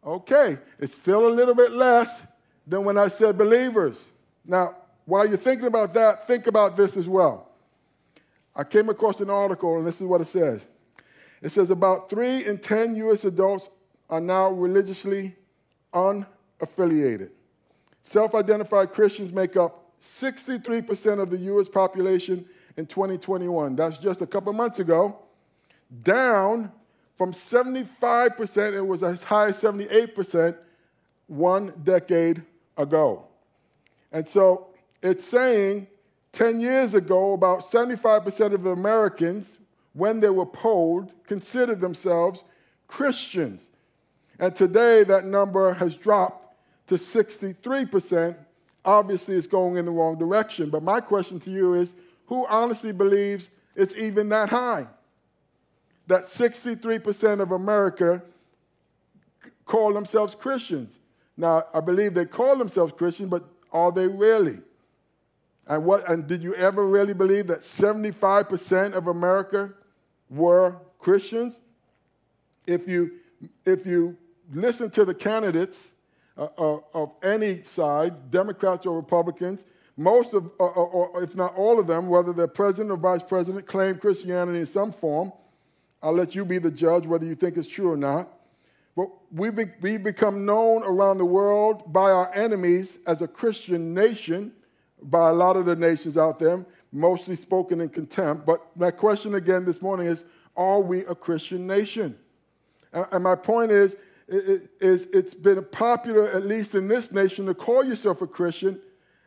Okay, 0.05 0.56
it's 0.79 0.94
still 0.94 1.29
a 1.29 1.32
little 1.32 1.55
bit 1.55 1.73
less 1.73 2.23
than 2.67 2.85
when 2.85 2.97
I 2.97 3.09
said 3.09 3.37
believers. 3.37 4.03
Now, 4.47 4.76
while 5.05 5.26
you're 5.26 5.37
thinking 5.37 5.67
about 5.67 5.93
that, 5.94 6.26
think 6.26 6.47
about 6.47 6.76
this 6.76 6.97
as 6.97 7.09
well. 7.09 7.49
I 8.55 8.65
came 8.65 8.88
across 8.88 9.20
an 9.20 9.31
article, 9.31 9.79
and 9.79 9.87
this 9.87 10.00
is 10.00 10.06
what 10.06 10.20
it 10.20 10.26
says. 10.26 10.67
It 11.43 11.50
says 11.50 11.70
about 11.70 12.11
three 12.11 12.44
in 12.44 12.58
10 12.58 12.96
U.S. 12.96 13.25
adults 13.25 13.69
are 14.11 14.20
now 14.20 14.50
religiously 14.50 15.37
unaffiliated. 15.94 17.31
Self 18.02 18.35
identified 18.35 18.90
Christians 18.90 19.32
make 19.32 19.56
up 19.56 19.93
63% 20.00 21.20
of 21.20 21.31
the 21.31 21.36
U.S. 21.39 21.69
population 21.69 22.44
in 22.77 22.86
2021. 22.86 23.77
That's 23.77 23.98
just 23.98 24.22
a 24.22 24.27
couple 24.27 24.53
months 24.53 24.79
ago, 24.79 25.19
down 26.03 26.72
from 27.17 27.32
75%, 27.32 28.72
it 28.72 28.81
was 28.81 29.03
as 29.03 29.24
high 29.24 29.48
as 29.48 29.60
78% 29.60 30.56
one 31.27 31.72
decade 31.82 32.43
ago. 32.77 33.24
And 34.13 34.27
so 34.27 34.69
it's 35.03 35.24
saying 35.24 35.89
10 36.32 36.60
years 36.60 36.94
ago, 36.94 37.32
about 37.32 37.60
75% 37.60 38.55
of 38.55 38.63
the 38.63 38.70
Americans 38.70 39.57
when 39.98 40.20
they 40.20 40.31
were 40.31 40.46
polled, 40.46 41.12
considered 41.24 41.81
themselves 41.81 42.44
Christians. 42.86 43.64
And 44.38 44.55
today 44.55 45.02
that 45.05 45.24
number 45.24 45.74
has 45.74 45.96
dropped 45.96 46.56
to 46.86 46.94
63%. 46.94 48.36
Obviously, 48.84 49.34
it's 49.34 49.48
going 49.48 49.76
in 49.76 49.84
the 49.84 49.90
wrong 49.90 50.17
direction. 50.17 50.70
But 50.70 50.82
my 50.82 51.00
question 51.00 51.40
to 51.40 51.50
you 51.50 51.74
is 51.74 51.94
who 52.26 52.46
honestly 52.46 52.93
believes 52.93 53.50
it's 53.74 53.94
even 53.96 54.28
that 54.28 54.48
high? 54.48 54.86
That 56.06 56.24
63% 56.24 57.40
of 57.40 57.50
America 57.50 58.22
call 59.64 59.93
themselves 59.93 60.34
Christians. 60.34 60.98
Now, 61.36 61.64
I 61.74 61.81
believe 61.81 62.14
they 62.14 62.24
call 62.24 62.56
themselves 62.56 62.93
Christians, 62.93 63.31
but 63.31 63.44
are 63.72 63.93
they 63.93 64.06
really? 64.06 64.58
And 65.67 65.84
what 65.84 66.08
and 66.08 66.26
did 66.26 66.43
you 66.43 66.55
ever 66.55 66.86
really 66.86 67.12
believe 67.12 67.48
that 67.48 67.60
75% 67.60 68.94
of 68.94 69.08
America 69.08 69.74
were 70.31 70.77
Christians. 70.99 71.61
If 72.67 72.89
you, 72.89 73.13
if 73.65 73.87
you 73.87 74.17
listen 74.53 74.91
to 74.91 75.05
the 75.05 75.15
candidates 75.15 75.93
uh, 76.37 76.49
uh, 76.56 76.79
of 76.94 77.13
any 77.23 77.63
side, 77.63 78.31
Democrats 78.31 78.87
or 78.87 78.97
Republicans, 78.97 79.65
most 79.97 80.32
of, 80.32 80.51
or, 80.58 80.70
or, 80.70 81.23
if 81.23 81.35
not 81.35 81.55
all 81.56 81.81
of 81.81 81.87
them, 81.87 82.08
whether 82.08 82.32
they're 82.32 82.47
president 82.47 82.93
or 82.93 82.97
vice 82.97 83.23
president, 83.23 83.67
claim 83.67 83.97
Christianity 83.97 84.61
in 84.61 84.67
some 84.67 84.93
form. 84.93 85.32
I'll 86.01 86.13
let 86.13 86.37
you 86.37 86.44
be 86.44 86.58
the 86.58 86.70
judge 86.70 87.06
whether 87.06 87.27
you 87.27 87.35
think 87.35 87.56
it's 87.56 87.67
true 87.67 87.91
or 87.91 87.97
not. 87.97 88.29
But 88.97 89.08
we, 89.32 89.51
be, 89.51 89.65
we 89.81 89.97
become 89.97 90.47
known 90.47 90.85
around 90.85 91.19
the 91.19 91.25
world 91.25 91.93
by 91.93 92.13
our 92.13 92.32
enemies 92.32 92.99
as 93.06 93.23
a 93.23 93.29
Christian 93.29 93.93
nation, 93.94 94.53
by 95.03 95.31
a 95.31 95.32
lot 95.32 95.56
of 95.56 95.67
the 95.67 95.75
nations 95.75 96.17
out 96.17 96.39
there 96.39 96.65
mostly 96.93 97.37
spoken 97.37 97.81
in 97.81 97.89
contempt. 97.89 98.47
But 98.47 98.61
my 98.77 98.91
question 98.91 99.35
again 99.35 99.65
this 99.65 99.83
morning 99.83 100.07
is 100.07 100.25
Are 100.57 100.81
we 100.81 101.01
a 101.07 101.15
Christian 101.15 101.67
nation? 101.67 102.17
And 102.93 103.23
my 103.23 103.35
point 103.35 103.71
is, 103.71 103.97
is 104.29 105.07
it's 105.13 105.35
been 105.35 105.65
popular, 105.65 106.31
at 106.31 106.45
least 106.45 106.75
in 106.75 106.89
this 106.89 107.13
nation, 107.13 107.47
to 107.47 107.55
call 107.55 107.85
yourself 107.85 108.23
a 108.23 108.27
Christian, 108.27 108.81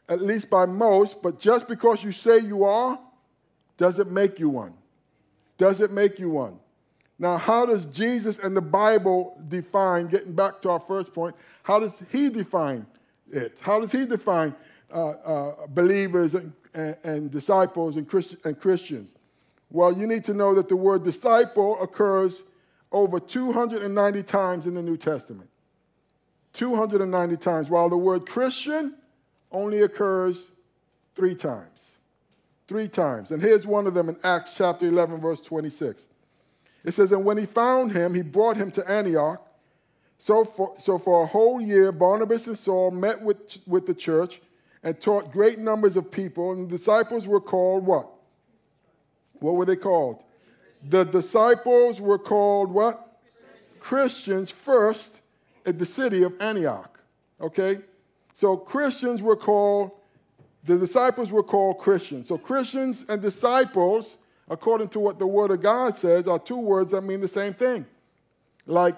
at 0.10 0.22
least 0.22 0.50
by 0.50 0.65
most, 0.65 1.22
but 1.22 1.39
just 1.39 1.68
because 1.68 2.03
you 2.03 2.12
say 2.12 2.39
you 2.39 2.63
are, 2.63 3.00
does 3.77 4.00
it 4.00 4.08
make 4.08 4.39
you 4.39 4.50
one? 4.50 4.74
Does 5.58 5.82
it 5.82 5.91
make 5.91 6.20
you 6.20 6.30
one? 6.30 6.60
Now, 7.18 7.38
how 7.38 7.68
does 7.68 7.86
Jesus 7.86 8.39
and 8.39 8.58
the 8.58 8.62
Bible 8.62 9.39
define, 9.48 10.08
getting 10.08 10.34
back 10.34 10.62
to 10.63 10.72
our 10.72 10.80
first 10.80 11.13
point, 11.13 11.36
how 11.62 11.80
does 11.80 12.01
he 12.12 12.30
define 12.30 12.86
it? 13.30 13.60
How 13.62 13.80
does 13.80 13.91
he 13.91 14.06
define 14.06 14.56
uh, 14.91 15.10
uh, 15.10 15.68
believers 15.68 16.34
and, 16.34 16.51
and, 16.73 16.95
and 17.03 17.31
disciples 17.31 17.97
and, 17.97 18.07
Christi- 18.07 18.37
and 18.43 18.59
Christians? 18.59 19.11
Well, 19.69 19.97
you 19.97 20.05
need 20.05 20.25
to 20.25 20.33
know 20.33 20.53
that 20.55 20.67
the 20.67 20.75
word 20.75 21.03
disciple 21.03 21.81
occurs 21.81 22.43
over 22.91 23.19
290 23.19 24.23
times 24.23 24.67
in 24.67 24.73
the 24.73 24.83
New 24.83 24.97
Testament. 24.97 25.49
290 26.53 27.37
times, 27.37 27.69
while 27.69 27.89
the 27.89 27.97
word 27.97 28.25
Christian 28.25 28.95
only 29.51 29.81
occurs 29.81 30.49
three 31.15 31.35
times. 31.35 31.97
Three 32.67 32.87
times. 32.87 33.31
And 33.31 33.41
here's 33.41 33.65
one 33.65 33.87
of 33.87 33.93
them 33.93 34.09
in 34.09 34.17
Acts 34.23 34.55
chapter 34.55 34.85
11, 34.85 35.21
verse 35.21 35.41
26. 35.41 36.07
It 36.83 36.93
says, 36.93 37.11
And 37.11 37.23
when 37.23 37.37
he 37.37 37.45
found 37.45 37.91
him, 37.91 38.13
he 38.13 38.21
brought 38.21 38.57
him 38.57 38.71
to 38.71 38.89
Antioch. 38.89 39.45
So 40.17 40.45
for, 40.45 40.73
so 40.77 40.97
for 40.97 41.23
a 41.23 41.25
whole 41.25 41.61
year, 41.61 41.91
Barnabas 41.91 42.47
and 42.47 42.57
Saul 42.57 42.91
met 42.91 43.21
with, 43.21 43.57
with 43.65 43.87
the 43.87 43.93
church 43.93 44.41
and 44.83 45.00
taught 45.00 45.31
great 45.31 45.59
numbers 45.59 45.95
of 45.95 46.11
people. 46.11 46.51
And 46.51 46.69
the 46.69 46.77
disciples 46.77 47.27
were 47.27 47.41
called 47.41 47.85
what? 47.85 48.09
What 49.39 49.55
were 49.55 49.65
they 49.65 49.75
called? 49.75 50.23
The 50.88 51.03
disciples 51.03 52.01
were 52.01 52.17
called 52.17 52.71
what? 52.71 53.19
Christians 53.79 54.51
first 54.51 55.21
at 55.65 55.79
the 55.79 55.85
city 55.85 56.23
of 56.23 56.39
Antioch. 56.39 57.00
Okay? 57.39 57.79
So 58.33 58.57
Christians 58.57 59.21
were 59.21 59.35
called, 59.35 59.91
the 60.63 60.77
disciples 60.77 61.31
were 61.31 61.43
called 61.43 61.77
Christians. 61.77 62.27
So 62.27 62.38
Christians 62.38 63.05
and 63.09 63.21
disciples, 63.21 64.17
according 64.50 64.89
to 64.89 65.00
what 65.00 65.19
the 65.19 65.27
Word 65.27 65.51
of 65.51 65.61
God 65.61 65.95
says, 65.95 66.27
are 66.27 66.39
two 66.39 66.59
words 66.59 66.91
that 66.91 67.01
mean 67.01 67.21
the 67.21 67.27
same 67.27 67.53
thing. 67.53 67.85
Like 68.65 68.95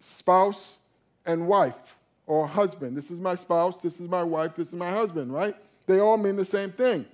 spouse 0.00 0.76
and 1.24 1.46
wife 1.48 1.96
or 2.26 2.46
husband. 2.46 2.96
This 2.96 3.10
is 3.10 3.20
my 3.20 3.34
spouse, 3.34 3.82
this 3.82 4.00
is 4.00 4.08
my 4.08 4.22
wife, 4.22 4.54
this 4.54 4.68
is 4.68 4.74
my 4.74 4.90
husband, 4.90 5.32
right? 5.32 5.54
They 5.86 6.00
all 6.00 6.16
mean 6.16 6.36
the 6.36 6.44
same 6.44 6.70
thing. 6.70 7.06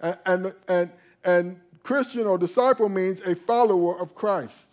And, 0.00 0.18
and, 0.26 0.54
and, 0.68 0.92
and 1.24 1.60
Christian 1.82 2.26
or 2.26 2.38
disciple 2.38 2.88
means 2.88 3.20
a 3.22 3.34
follower 3.34 3.98
of 3.98 4.14
Christ. 4.14 4.66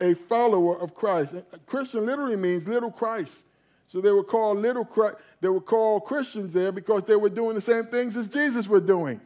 A 0.00 0.14
follower 0.14 0.78
of 0.78 0.94
Christ. 0.94 1.34
Christian 1.66 2.06
literally 2.06 2.36
means 2.36 2.68
little 2.68 2.90
Christ. 2.90 3.44
So 3.88 4.00
they 4.00 4.12
were 4.12 4.22
called 4.22 4.58
little 4.58 4.84
Christ. 4.84 5.16
They 5.40 5.48
were 5.48 5.60
called 5.60 6.04
Christians 6.04 6.52
there 6.52 6.70
because 6.70 7.04
they 7.04 7.16
were 7.16 7.28
doing 7.28 7.54
the 7.54 7.60
same 7.60 7.86
things 7.86 8.16
as 8.16 8.28
Jesus 8.28 8.68
was 8.68 8.82
doing, 8.82 9.20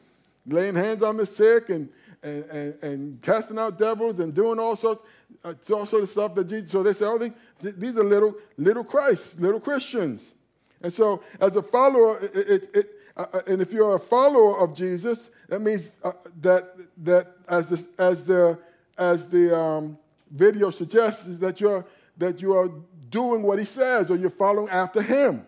laying 0.46 0.75
hands 0.75 1.02
on 1.02 1.16
the 1.16 1.26
sick 1.26 1.68
and 1.68 1.88
and, 2.23 2.45
and, 2.45 2.83
and 2.83 3.23
casting 3.23 3.59
out 3.59 3.79
devils 3.79 4.21
and 4.21 4.35
doing 4.35 4.59
all 4.59 4.76
sorts, 4.76 5.02
uh, 5.45 5.55
all 5.73 5.87
sorts 5.87 6.05
of 6.05 6.09
stuff 6.09 6.35
that 6.35 6.45
Jesus. 6.49 6.71
So 6.71 6.83
they 6.83 6.93
say, 6.93 7.05
oh, 7.07 7.19
they, 7.19 7.33
these 7.61 7.97
are 7.97 8.05
little 8.05 8.35
little 8.57 8.85
Christ, 8.85 9.41
little 9.41 9.61
Christians. 9.61 10.35
And 10.83 10.93
so, 10.93 11.23
as 11.41 11.57
a 11.57 11.62
follower, 11.62 12.19
it, 12.21 12.35
it, 12.35 12.71
it 12.75 12.91
uh, 13.17 13.26
uh, 13.33 13.41
and 13.47 13.61
if 13.61 13.73
you're 13.73 13.95
a 13.95 13.99
follower 13.99 14.59
of 14.59 14.75
Jesus, 14.75 15.31
that 15.49 15.61
means 15.61 15.91
uh, 16.02 16.12
that 16.41 16.75
that 17.05 17.37
as 17.49 17.69
the 17.69 17.87
as 17.99 18.25
the 18.25 18.59
as 18.99 19.29
the 19.29 19.57
um, 19.57 19.99
video 20.31 20.71
suggests 20.71 21.26
is 21.26 21.38
that 21.38 21.61
you're 21.61 21.85
that 22.19 22.41
you 22.41 22.55
are 22.55 22.71
doing 23.11 23.43
what 23.43 23.59
he 23.59 23.64
says 23.64 24.11
or 24.11 24.17
you're 24.17 24.31
following 24.31 24.69
after 24.71 25.02
him. 25.02 25.45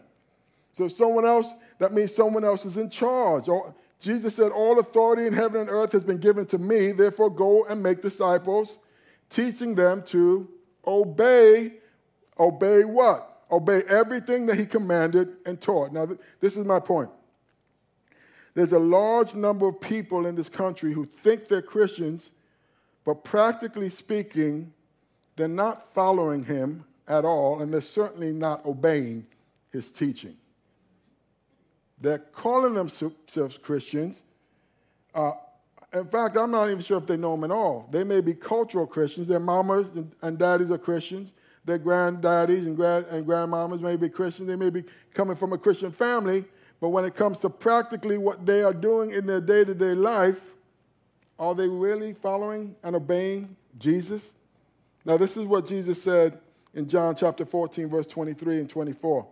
So 0.72 0.88
someone 0.88 1.24
else, 1.24 1.52
that 1.78 1.92
means 1.92 2.14
someone 2.14 2.44
else 2.44 2.64
is 2.64 2.76
in 2.76 2.90
charge. 2.90 3.48
Or 3.48 3.74
Jesus 4.04 4.34
said, 4.34 4.52
All 4.52 4.78
authority 4.78 5.26
in 5.26 5.32
heaven 5.32 5.62
and 5.62 5.70
earth 5.70 5.92
has 5.92 6.04
been 6.04 6.18
given 6.18 6.44
to 6.46 6.58
me, 6.58 6.92
therefore 6.92 7.30
go 7.30 7.64
and 7.64 7.82
make 7.82 8.02
disciples, 8.02 8.78
teaching 9.30 9.74
them 9.74 10.02
to 10.06 10.46
obey. 10.86 11.72
Obey 12.38 12.84
what? 12.84 13.42
Obey 13.50 13.82
everything 13.88 14.46
that 14.46 14.58
he 14.58 14.66
commanded 14.66 15.32
and 15.46 15.60
taught. 15.60 15.92
Now, 15.92 16.06
this 16.40 16.56
is 16.56 16.66
my 16.66 16.80
point. 16.80 17.10
There's 18.54 18.72
a 18.72 18.78
large 18.78 19.34
number 19.34 19.66
of 19.66 19.80
people 19.80 20.26
in 20.26 20.34
this 20.34 20.48
country 20.48 20.92
who 20.92 21.06
think 21.06 21.48
they're 21.48 21.62
Christians, 21.62 22.30
but 23.04 23.24
practically 23.24 23.88
speaking, 23.88 24.72
they're 25.36 25.48
not 25.48 25.94
following 25.94 26.44
him 26.44 26.84
at 27.08 27.24
all, 27.24 27.62
and 27.62 27.72
they're 27.72 27.80
certainly 27.80 28.32
not 28.32 28.64
obeying 28.66 29.26
his 29.72 29.90
teaching. 29.90 30.36
They're 32.04 32.18
calling 32.18 32.74
themselves 32.74 33.56
Christians. 33.56 34.20
Uh, 35.14 35.32
in 35.94 36.06
fact, 36.06 36.36
I'm 36.36 36.50
not 36.50 36.68
even 36.68 36.82
sure 36.82 36.98
if 36.98 37.06
they 37.06 37.16
know 37.16 37.30
them 37.30 37.44
at 37.44 37.50
all. 37.50 37.88
They 37.90 38.04
may 38.04 38.20
be 38.20 38.34
cultural 38.34 38.86
Christians. 38.86 39.26
Their 39.26 39.40
mamas 39.40 39.86
and 40.20 40.38
daddies 40.38 40.70
are 40.70 40.76
Christians. 40.76 41.32
Their 41.64 41.78
granddaddies 41.78 42.66
and, 42.66 42.76
grand, 42.76 43.06
and 43.06 43.26
grandmamas 43.26 43.80
may 43.80 43.96
be 43.96 44.10
Christians. 44.10 44.48
They 44.48 44.56
may 44.56 44.68
be 44.68 44.84
coming 45.14 45.34
from 45.34 45.54
a 45.54 45.58
Christian 45.58 45.90
family, 45.90 46.44
but 46.78 46.90
when 46.90 47.06
it 47.06 47.14
comes 47.14 47.38
to 47.38 47.48
practically 47.48 48.18
what 48.18 48.44
they 48.44 48.62
are 48.62 48.74
doing 48.74 49.12
in 49.12 49.24
their 49.24 49.40
day 49.40 49.64
to 49.64 49.74
day 49.74 49.94
life, 49.94 50.40
are 51.38 51.54
they 51.54 51.68
really 51.68 52.12
following 52.12 52.76
and 52.82 52.96
obeying 52.96 53.56
Jesus? 53.78 54.30
Now, 55.06 55.16
this 55.16 55.38
is 55.38 55.44
what 55.44 55.66
Jesus 55.66 56.02
said 56.02 56.38
in 56.74 56.86
John 56.86 57.16
chapter 57.16 57.46
14, 57.46 57.88
verse 57.88 58.06
23 58.06 58.58
and 58.58 58.68
24. 58.68 59.26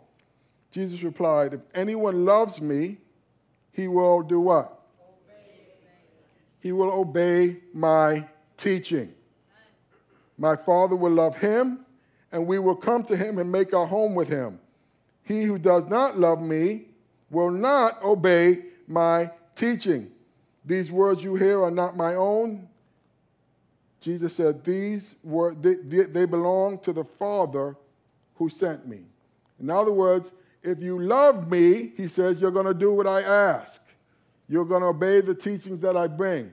Jesus 0.72 1.02
replied, 1.02 1.52
If 1.52 1.60
anyone 1.74 2.24
loves 2.24 2.60
me, 2.60 2.96
he 3.72 3.86
will 3.86 4.22
do 4.22 4.40
what? 4.40 4.80
He 6.60 6.72
will 6.72 6.90
obey 6.90 7.58
my 7.74 8.26
teaching. 8.56 9.12
My 10.38 10.56
Father 10.56 10.96
will 10.96 11.12
love 11.12 11.36
him, 11.36 11.84
and 12.32 12.46
we 12.46 12.58
will 12.58 12.74
come 12.74 13.02
to 13.04 13.16
him 13.16 13.38
and 13.38 13.52
make 13.52 13.74
our 13.74 13.86
home 13.86 14.14
with 14.14 14.28
him. 14.28 14.58
He 15.24 15.42
who 15.42 15.58
does 15.58 15.86
not 15.86 16.18
love 16.18 16.40
me 16.40 16.86
will 17.30 17.50
not 17.50 18.02
obey 18.02 18.64
my 18.88 19.30
teaching. 19.54 20.10
These 20.64 20.90
words 20.90 21.22
you 21.22 21.34
hear 21.36 21.62
are 21.62 21.70
not 21.70 21.96
my 21.96 22.14
own. 22.14 22.68
Jesus 24.00 24.34
said, 24.34 24.64
These 24.64 25.16
were 25.22 25.54
they, 25.54 25.74
they 25.74 26.26
belong 26.26 26.78
to 26.80 26.92
the 26.92 27.04
Father 27.04 27.76
who 28.36 28.48
sent 28.48 28.86
me. 28.86 29.00
In 29.60 29.70
other 29.70 29.92
words, 29.92 30.32
if 30.62 30.82
you 30.82 30.98
love 31.00 31.50
me, 31.50 31.92
he 31.96 32.06
says, 32.06 32.40
you're 32.40 32.50
going 32.50 32.66
to 32.66 32.74
do 32.74 32.92
what 32.92 33.06
I 33.06 33.22
ask. 33.22 33.82
You're 34.48 34.64
going 34.64 34.82
to 34.82 34.88
obey 34.88 35.20
the 35.20 35.34
teachings 35.34 35.80
that 35.80 35.96
I 35.96 36.06
bring. 36.06 36.52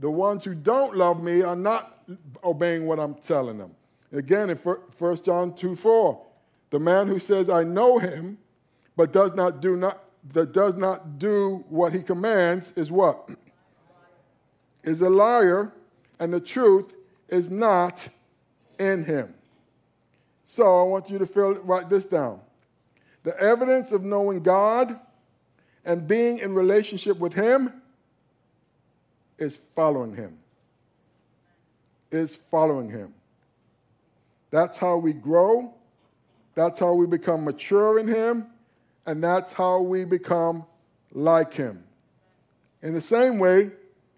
The 0.00 0.10
ones 0.10 0.44
who 0.44 0.54
don't 0.54 0.96
love 0.96 1.22
me 1.22 1.42
are 1.42 1.56
not 1.56 2.02
obeying 2.42 2.86
what 2.86 2.98
I'm 2.98 3.14
telling 3.14 3.58
them. 3.58 3.72
Again, 4.12 4.50
in 4.50 4.56
1 4.56 5.24
John 5.24 5.54
2 5.54 5.76
4, 5.76 6.26
the 6.70 6.78
man 6.78 7.06
who 7.06 7.18
says, 7.18 7.50
I 7.50 7.64
know 7.64 7.98
him, 7.98 8.38
but 8.96 9.12
does 9.12 9.34
not 9.34 9.60
do 9.60 9.76
not 9.76 10.02
that 10.30 10.52
does 10.52 10.74
not 10.74 11.18
do 11.18 11.64
what 11.68 11.92
he 11.92 12.02
commands 12.02 12.72
is 12.76 12.92
what? 12.92 13.28
Is 14.84 15.00
a 15.00 15.10
liar, 15.10 15.72
and 16.20 16.32
the 16.32 16.40
truth 16.40 16.94
is 17.28 17.50
not 17.50 18.08
in 18.78 19.04
him. 19.04 19.34
So 20.44 20.80
I 20.80 20.82
want 20.84 21.10
you 21.10 21.18
to 21.18 21.26
fill, 21.26 21.54
write 21.54 21.90
this 21.90 22.04
down. 22.04 22.40
The 23.22 23.38
evidence 23.38 23.92
of 23.92 24.02
knowing 24.02 24.42
God 24.42 24.98
and 25.84 26.06
being 26.08 26.38
in 26.38 26.54
relationship 26.54 27.18
with 27.18 27.34
Him 27.34 27.72
is 29.38 29.56
following 29.74 30.14
Him. 30.14 30.38
Is 32.10 32.36
following 32.36 32.90
Him. 32.90 33.14
That's 34.50 34.76
how 34.76 34.98
we 34.98 35.12
grow. 35.12 35.72
That's 36.54 36.78
how 36.78 36.94
we 36.94 37.06
become 37.06 37.44
mature 37.44 37.98
in 37.98 38.06
Him. 38.06 38.46
And 39.06 39.22
that's 39.22 39.52
how 39.52 39.80
we 39.80 40.04
become 40.04 40.64
like 41.12 41.54
Him. 41.54 41.84
In 42.82 42.94
the 42.94 43.00
same 43.00 43.38
way, 43.38 43.70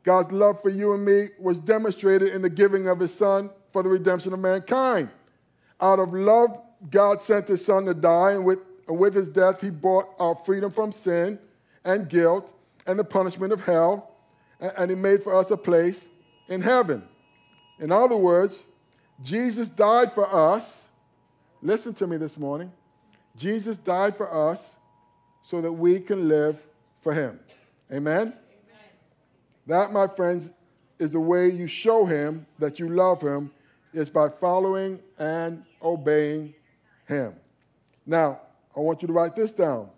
God's 0.03 0.33
love 0.33 0.61
for 0.61 0.71
you 0.71 0.95
and 0.95 1.05
me 1.05 1.29
was 1.39 1.59
demonstrated 1.59 2.35
in 2.35 2.43
the 2.43 2.51
giving 2.51 2.89
of 2.89 3.01
His 3.01 3.15
Son 3.15 3.51
for 3.73 3.83
the 3.83 3.89
redemption 3.89 4.33
of 4.33 4.39
mankind. 4.39 5.09
Out 5.81 5.99
of 5.99 6.13
love, 6.13 6.59
God 6.91 7.23
sent 7.23 7.49
His 7.49 7.65
Son 7.65 7.85
to 7.87 7.95
die, 7.95 8.33
and 8.33 8.45
with 8.45 8.59
and 8.89 8.99
with 8.99 9.15
his 9.15 9.29
death, 9.29 9.61
he 9.61 9.71
bought 9.71 10.09
our 10.19 10.35
freedom 10.45 10.71
from 10.71 10.93
sin 10.93 11.39
and 11.85 12.09
guilt 12.09 12.53
and 12.87 12.99
the 12.99 13.05
punishment 13.05 13.53
of 13.53 13.63
hell, 13.63 14.15
and 14.61 14.91
he 14.91 14.97
made 14.97 15.23
for 15.23 15.35
us 15.35 15.51
a 15.51 15.57
place 15.57 16.05
in 16.49 16.61
heaven. 16.61 17.03
In 17.81 17.91
other 17.91 18.17
words, 18.17 18.65
Jesus 19.23 19.69
died 19.69 20.13
for 20.13 20.33
us. 20.33 20.85
Listen 21.63 21.95
to 21.95 22.07
me 22.07 22.17
this 22.17 22.37
morning. 22.37 22.73
Jesus 23.37 23.79
died 23.79 24.17
for 24.17 24.33
us 24.33 24.77
so 25.43 25.61
that 25.61 25.73
we 25.73 25.99
can 26.01 26.29
live 26.29 26.63
for 27.01 27.13
him. 27.13 27.41
Amen? 27.91 28.29
Amen? 28.29 28.35
That, 29.67 29.93
my 29.93 30.07
friends, 30.07 30.51
is 30.99 31.13
the 31.13 31.21
way 31.21 31.49
you 31.49 31.67
show 31.67 32.05
him 32.05 32.47
that 32.59 32.79
you 32.79 32.89
love 32.89 33.21
him 33.21 33.51
is 33.93 34.09
by 34.09 34.29
following 34.29 35.01
and 35.19 35.65
obeying 35.83 36.55
him. 37.07 37.35
Now, 38.07 38.41
I 38.77 38.81
want 38.81 39.03
you 39.03 39.09
to 39.09 39.13
write 39.13 39.37
this 39.37 39.53
down. 39.53 39.89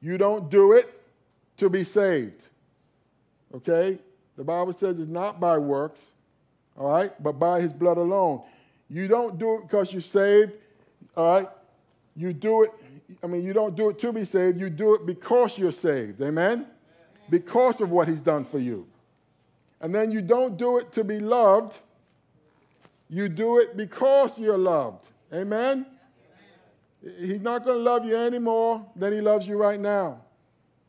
You 0.00 0.18
don't 0.18 0.50
do 0.50 0.72
it 0.72 1.02
to 1.58 1.70
be 1.70 1.84
saved. 1.84 2.48
Okay? 3.54 3.98
The 4.36 4.44
Bible 4.44 4.72
says 4.72 4.98
it's 4.98 5.10
not 5.10 5.40
by 5.40 5.58
works, 5.58 6.04
all 6.78 6.90
right, 6.90 7.10
but 7.22 7.32
by 7.32 7.60
his 7.60 7.72
blood 7.72 7.96
alone. 7.96 8.42
You 8.90 9.08
don't 9.08 9.38
do 9.38 9.56
it 9.56 9.62
because 9.62 9.92
you're 9.92 10.02
saved, 10.02 10.52
all 11.16 11.40
right? 11.40 11.48
You 12.14 12.32
do 12.32 12.64
it, 12.64 12.72
I 13.22 13.26
mean, 13.26 13.42
you 13.42 13.52
don't 13.52 13.74
do 13.74 13.88
it 13.88 13.98
to 14.00 14.12
be 14.12 14.24
saved, 14.24 14.60
you 14.60 14.70
do 14.70 14.94
it 14.94 15.06
because 15.06 15.58
you're 15.58 15.72
saved. 15.72 16.20
Amen? 16.20 16.66
Because 17.30 17.80
of 17.80 17.90
what 17.90 18.08
he's 18.08 18.20
done 18.20 18.44
for 18.44 18.58
you. 18.58 18.86
And 19.80 19.94
then 19.94 20.12
you 20.12 20.22
don't 20.22 20.56
do 20.56 20.78
it 20.78 20.92
to 20.92 21.04
be 21.04 21.18
loved, 21.18 21.78
you 23.08 23.28
do 23.28 23.58
it 23.58 23.76
because 23.76 24.38
you're 24.38 24.58
loved. 24.58 25.08
Amen? 25.32 25.86
He's 27.18 27.40
not 27.40 27.64
going 27.64 27.76
to 27.76 27.82
love 27.82 28.04
you 28.04 28.16
any 28.16 28.38
more 28.38 28.84
than 28.96 29.12
he 29.12 29.20
loves 29.20 29.46
you 29.46 29.56
right 29.56 29.78
now. 29.78 30.22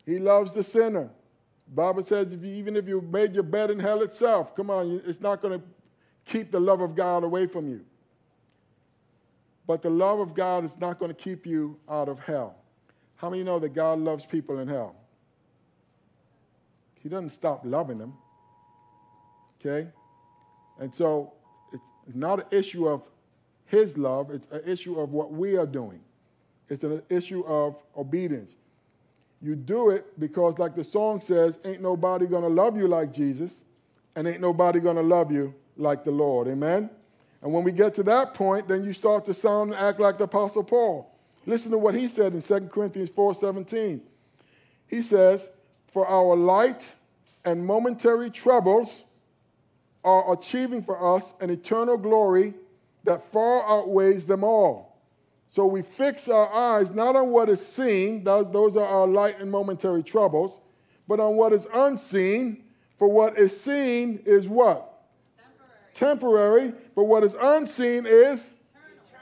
He 0.05 0.19
loves 0.19 0.53
the 0.53 0.63
sinner. 0.63 1.09
Bible 1.67 2.03
says 2.03 2.33
if 2.33 2.43
you, 2.43 2.53
even 2.53 2.75
if 2.75 2.87
you 2.87 3.01
made 3.01 3.33
your 3.33 3.43
bed 3.43 3.69
in 3.69 3.79
hell 3.79 4.01
itself, 4.01 4.55
come 4.55 4.69
on, 4.69 5.01
it's 5.05 5.21
not 5.21 5.41
going 5.41 5.59
to 5.59 5.65
keep 6.25 6.51
the 6.51 6.59
love 6.59 6.81
of 6.81 6.95
God 6.95 7.23
away 7.23 7.45
from 7.45 7.67
you. 7.67 7.85
But 9.67 9.81
the 9.81 9.89
love 9.89 10.19
of 10.19 10.33
God 10.33 10.63
is 10.63 10.79
not 10.79 10.97
going 10.97 11.13
to 11.13 11.15
keep 11.15 11.45
you 11.45 11.77
out 11.89 12.07
of 12.07 12.19
hell. 12.19 12.55
How 13.17 13.29
many 13.29 13.43
know 13.43 13.59
that 13.59 13.73
God 13.73 13.99
loves 13.99 14.25
people 14.25 14.59
in 14.59 14.67
hell? 14.67 14.95
He 17.03 17.09
doesn't 17.09 17.31
stop 17.31 17.61
loving 17.65 17.97
them. 17.97 18.13
Okay? 19.59 19.89
And 20.79 20.93
so 20.93 21.33
it's 21.73 21.91
not 22.13 22.39
an 22.39 22.57
issue 22.57 22.87
of 22.87 23.07
his 23.65 23.97
love, 23.97 24.31
it's 24.31 24.47
an 24.51 24.61
issue 24.65 24.99
of 24.99 25.11
what 25.11 25.33
we 25.33 25.57
are 25.57 25.65
doing. 25.65 25.99
It's 26.69 26.83
an 26.83 27.01
issue 27.09 27.43
of 27.45 27.81
obedience. 27.95 28.55
You 29.41 29.55
do 29.55 29.91
it 29.91 30.19
because, 30.19 30.57
like 30.59 30.75
the 30.75 30.83
song 30.83 31.21
says, 31.21 31.59
ain't 31.63 31.81
nobody 31.81 32.25
gonna 32.25 32.49
love 32.49 32.77
you 32.77 32.87
like 32.87 33.13
Jesus, 33.13 33.63
and 34.15 34.27
ain't 34.27 34.41
nobody 34.41 34.79
gonna 34.79 35.01
love 35.01 35.31
you 35.31 35.53
like 35.75 36.03
the 36.03 36.11
Lord. 36.11 36.47
Amen? 36.47 36.89
And 37.41 37.53
when 37.53 37.63
we 37.63 37.71
get 37.71 37.93
to 37.95 38.03
that 38.03 38.33
point, 38.33 38.67
then 38.67 38.83
you 38.83 38.93
start 38.93 39.25
to 39.25 39.33
sound 39.33 39.71
and 39.71 39.79
act 39.79 39.99
like 39.99 40.17
the 40.17 40.23
Apostle 40.23 40.63
Paul. 40.63 41.13
Listen 41.45 41.71
to 41.71 41.77
what 41.77 41.95
he 41.95 42.07
said 42.07 42.33
in 42.33 42.41
2 42.41 42.69
Corinthians 42.69 43.09
4:17. 43.11 44.01
He 44.87 45.01
says, 45.01 45.47
For 45.87 46.07
our 46.07 46.35
light 46.35 46.93
and 47.45 47.65
momentary 47.65 48.29
troubles 48.29 49.03
are 50.03 50.33
achieving 50.33 50.83
for 50.83 51.15
us 51.15 51.33
an 51.41 51.49
eternal 51.49 51.97
glory 51.97 52.53
that 53.03 53.31
far 53.31 53.63
outweighs 53.69 54.25
them 54.25 54.43
all. 54.43 54.86
So 55.47 55.65
we 55.65 55.81
fix 55.81 56.27
our 56.27 56.51
eyes 56.53 56.91
not 56.91 57.15
on 57.15 57.29
what 57.29 57.49
is 57.49 57.65
seen, 57.65 58.23
those 58.23 58.75
are 58.75 58.85
our 58.85 59.07
light 59.07 59.39
and 59.39 59.49
momentary 59.49 60.03
troubles, 60.03 60.59
but 61.07 61.19
on 61.19 61.35
what 61.35 61.53
is 61.53 61.65
unseen, 61.73 62.63
for 62.97 63.07
what 63.07 63.37
is 63.37 63.59
seen 63.59 64.21
is 64.25 64.47
what? 64.47 65.03
Temporary. 65.93 66.71
Temporary 66.71 66.73
but 66.95 67.03
what 67.03 67.23
is 67.23 67.35
unseen 67.39 68.05
is 68.05 68.49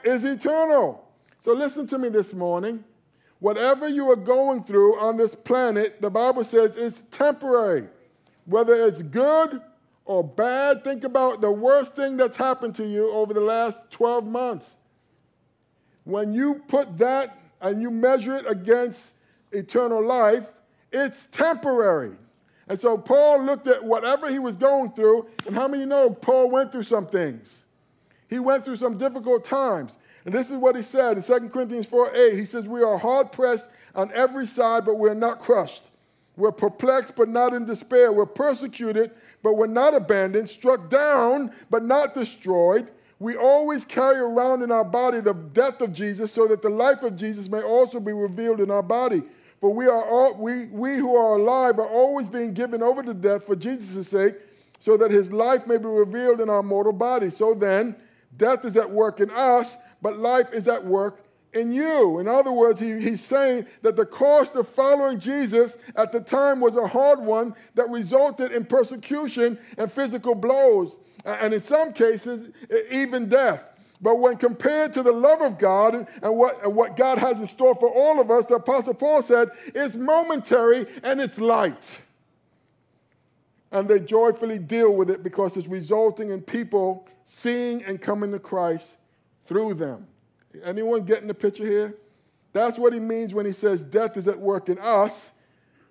eternal. 0.04 0.16
is 0.16 0.24
eternal. 0.24 1.08
So 1.38 1.52
listen 1.52 1.86
to 1.88 1.98
me 1.98 2.08
this 2.08 2.32
morning. 2.32 2.82
Whatever 3.38 3.86
you 3.86 4.10
are 4.10 4.16
going 4.16 4.64
through 4.64 4.98
on 4.98 5.16
this 5.18 5.34
planet, 5.34 6.00
the 6.00 6.10
Bible 6.10 6.42
says 6.42 6.74
is 6.74 7.02
temporary. 7.10 7.86
Whether 8.46 8.74
it's 8.86 9.02
good 9.02 9.60
or 10.06 10.24
bad, 10.24 10.82
think 10.82 11.04
about 11.04 11.40
the 11.40 11.50
worst 11.50 11.94
thing 11.94 12.16
that's 12.16 12.36
happened 12.36 12.74
to 12.76 12.86
you 12.86 13.12
over 13.12 13.34
the 13.34 13.40
last 13.40 13.90
12 13.90 14.26
months. 14.26 14.76
When 16.06 16.32
you 16.32 16.62
put 16.68 16.98
that 16.98 17.36
and 17.60 17.82
you 17.82 17.90
measure 17.90 18.36
it 18.36 18.48
against 18.48 19.10
eternal 19.50 20.02
life, 20.02 20.48
it's 20.92 21.26
temporary. 21.26 22.12
And 22.68 22.80
so 22.80 22.96
Paul 22.96 23.42
looked 23.42 23.66
at 23.66 23.82
whatever 23.82 24.30
he 24.30 24.38
was 24.38 24.56
going 24.56 24.92
through, 24.92 25.26
and 25.46 25.54
how 25.54 25.66
many 25.66 25.84
know 25.84 26.10
Paul 26.10 26.50
went 26.50 26.70
through 26.70 26.84
some 26.84 27.06
things? 27.06 27.64
He 28.28 28.38
went 28.38 28.64
through 28.64 28.76
some 28.76 28.98
difficult 28.98 29.44
times. 29.44 29.96
And 30.24 30.32
this 30.32 30.48
is 30.48 30.56
what 30.56 30.76
he 30.76 30.82
said 30.82 31.16
in 31.16 31.22
2 31.24 31.48
Corinthians 31.48 31.86
4 31.86 32.14
8. 32.14 32.38
He 32.38 32.44
says, 32.44 32.68
We 32.68 32.82
are 32.82 32.98
hard 32.98 33.32
pressed 33.32 33.68
on 33.94 34.12
every 34.12 34.46
side, 34.46 34.84
but 34.84 34.98
we're 34.98 35.14
not 35.14 35.40
crushed. 35.40 35.90
We're 36.36 36.52
perplexed, 36.52 37.16
but 37.16 37.28
not 37.28 37.52
in 37.52 37.64
despair. 37.64 38.12
We're 38.12 38.26
persecuted, 38.26 39.10
but 39.42 39.54
we're 39.54 39.66
not 39.66 39.94
abandoned, 39.94 40.48
struck 40.48 40.88
down, 40.88 41.50
but 41.68 41.84
not 41.84 42.14
destroyed. 42.14 42.88
We 43.18 43.36
always 43.36 43.84
carry 43.84 44.18
around 44.18 44.62
in 44.62 44.70
our 44.70 44.84
body 44.84 45.20
the 45.20 45.32
death 45.32 45.80
of 45.80 45.92
Jesus 45.92 46.32
so 46.32 46.46
that 46.48 46.62
the 46.62 46.68
life 46.68 47.02
of 47.02 47.16
Jesus 47.16 47.48
may 47.48 47.62
also 47.62 47.98
be 47.98 48.12
revealed 48.12 48.60
in 48.60 48.70
our 48.70 48.82
body. 48.82 49.22
For 49.60 49.72
we, 49.72 49.86
are 49.86 50.04
all, 50.04 50.34
we, 50.34 50.66
we 50.66 50.96
who 50.96 51.16
are 51.16 51.38
alive 51.38 51.78
are 51.78 51.88
always 51.88 52.28
being 52.28 52.52
given 52.52 52.82
over 52.82 53.02
to 53.02 53.14
death 53.14 53.46
for 53.46 53.56
Jesus' 53.56 54.08
sake, 54.08 54.34
so 54.78 54.98
that 54.98 55.10
his 55.10 55.32
life 55.32 55.66
may 55.66 55.78
be 55.78 55.86
revealed 55.86 56.42
in 56.42 56.50
our 56.50 56.62
mortal 56.62 56.92
body. 56.92 57.30
So 57.30 57.54
then, 57.54 57.96
death 58.36 58.66
is 58.66 58.76
at 58.76 58.90
work 58.90 59.20
in 59.20 59.30
us, 59.30 59.76
but 60.02 60.18
life 60.18 60.52
is 60.52 60.68
at 60.68 60.84
work 60.84 61.24
in 61.54 61.72
you. 61.72 62.18
In 62.18 62.28
other 62.28 62.52
words, 62.52 62.78
he, 62.78 63.00
he's 63.00 63.24
saying 63.24 63.66
that 63.80 63.96
the 63.96 64.04
cost 64.04 64.54
of 64.56 64.68
following 64.68 65.18
Jesus 65.18 65.78
at 65.96 66.12
the 66.12 66.20
time 66.20 66.60
was 66.60 66.76
a 66.76 66.86
hard 66.86 67.18
one 67.18 67.54
that 67.74 67.88
resulted 67.88 68.52
in 68.52 68.66
persecution 68.66 69.58
and 69.78 69.90
physical 69.90 70.34
blows, 70.34 70.98
and 71.26 71.52
in 71.52 71.60
some 71.60 71.92
cases, 71.92 72.52
even 72.90 73.28
death. 73.28 73.64
But 74.00 74.20
when 74.20 74.36
compared 74.36 74.92
to 74.92 75.02
the 75.02 75.12
love 75.12 75.40
of 75.40 75.58
God 75.58 75.94
and 75.94 76.36
what, 76.36 76.72
what 76.72 76.96
God 76.96 77.18
has 77.18 77.38
in 77.40 77.46
store 77.46 77.74
for 77.74 77.88
all 77.88 78.20
of 78.20 78.30
us, 78.30 78.46
the 78.46 78.56
Apostle 78.56 78.94
Paul 78.94 79.22
said, 79.22 79.48
it's 79.74 79.96
momentary 79.96 80.86
and 81.02 81.20
it's 81.20 81.38
light. 81.38 82.00
And 83.72 83.88
they 83.88 84.00
joyfully 84.00 84.58
deal 84.58 84.94
with 84.94 85.10
it 85.10 85.22
because 85.22 85.56
it's 85.56 85.66
resulting 85.66 86.30
in 86.30 86.42
people 86.42 87.08
seeing 87.24 87.82
and 87.84 88.00
coming 88.00 88.30
to 88.32 88.38
Christ 88.38 88.96
through 89.46 89.74
them. 89.74 90.06
Anyone 90.62 91.04
getting 91.04 91.26
the 91.26 91.34
picture 91.34 91.66
here? 91.66 91.94
That's 92.52 92.78
what 92.78 92.92
he 92.92 93.00
means 93.00 93.34
when 93.34 93.44
he 93.44 93.52
says 93.52 93.82
death 93.82 94.16
is 94.16 94.28
at 94.28 94.38
work 94.38 94.68
in 94.68 94.78
us, 94.78 95.30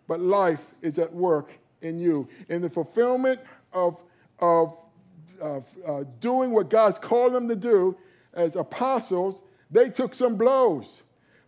but 0.07 0.19
life 0.19 0.65
is 0.81 0.97
at 0.97 1.13
work 1.13 1.51
in 1.81 1.99
you. 1.99 2.27
In 2.49 2.61
the 2.61 2.69
fulfillment 2.69 3.39
of, 3.73 4.01
of, 4.39 4.77
of 5.39 5.65
uh, 5.85 6.03
doing 6.19 6.51
what 6.51 6.69
God's 6.69 6.99
called 6.99 7.33
them 7.33 7.47
to 7.47 7.55
do 7.55 7.97
as 8.33 8.55
apostles, 8.55 9.41
they 9.71 9.89
took 9.89 10.13
some 10.13 10.35
blows. 10.35 11.03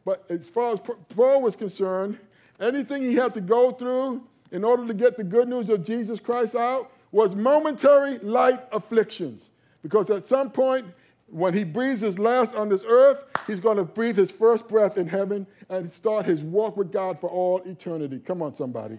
But 0.05 0.23
as 0.29 0.47
far 0.47 0.73
as 0.73 0.79
Paul 1.15 1.41
was 1.41 1.55
concerned, 1.55 2.17
anything 2.59 3.01
he 3.01 3.15
had 3.15 3.33
to 3.33 3.41
go 3.41 3.71
through 3.71 4.23
in 4.51 4.63
order 4.63 4.87
to 4.87 4.93
get 4.93 5.17
the 5.17 5.23
good 5.23 5.47
news 5.47 5.69
of 5.69 5.83
Jesus 5.83 6.19
Christ 6.19 6.55
out 6.55 6.91
was 7.11 7.35
momentary 7.35 8.17
light 8.19 8.59
afflictions. 8.71 9.49
Because 9.83 10.09
at 10.09 10.25
some 10.25 10.51
point, 10.51 10.85
when 11.27 11.53
he 11.53 11.63
breathes 11.63 12.01
his 12.01 12.17
last 12.17 12.55
on 12.55 12.69
this 12.69 12.83
earth, 12.87 13.19
he's 13.47 13.59
going 13.59 13.77
to 13.77 13.83
breathe 13.83 14.17
his 14.17 14.31
first 14.31 14.67
breath 14.67 14.97
in 14.97 15.07
heaven 15.07 15.45
and 15.69 15.91
start 15.91 16.25
his 16.25 16.41
walk 16.41 16.77
with 16.77 16.91
God 16.91 17.19
for 17.19 17.29
all 17.29 17.61
eternity. 17.63 18.19
Come 18.19 18.41
on, 18.41 18.53
somebody. 18.53 18.97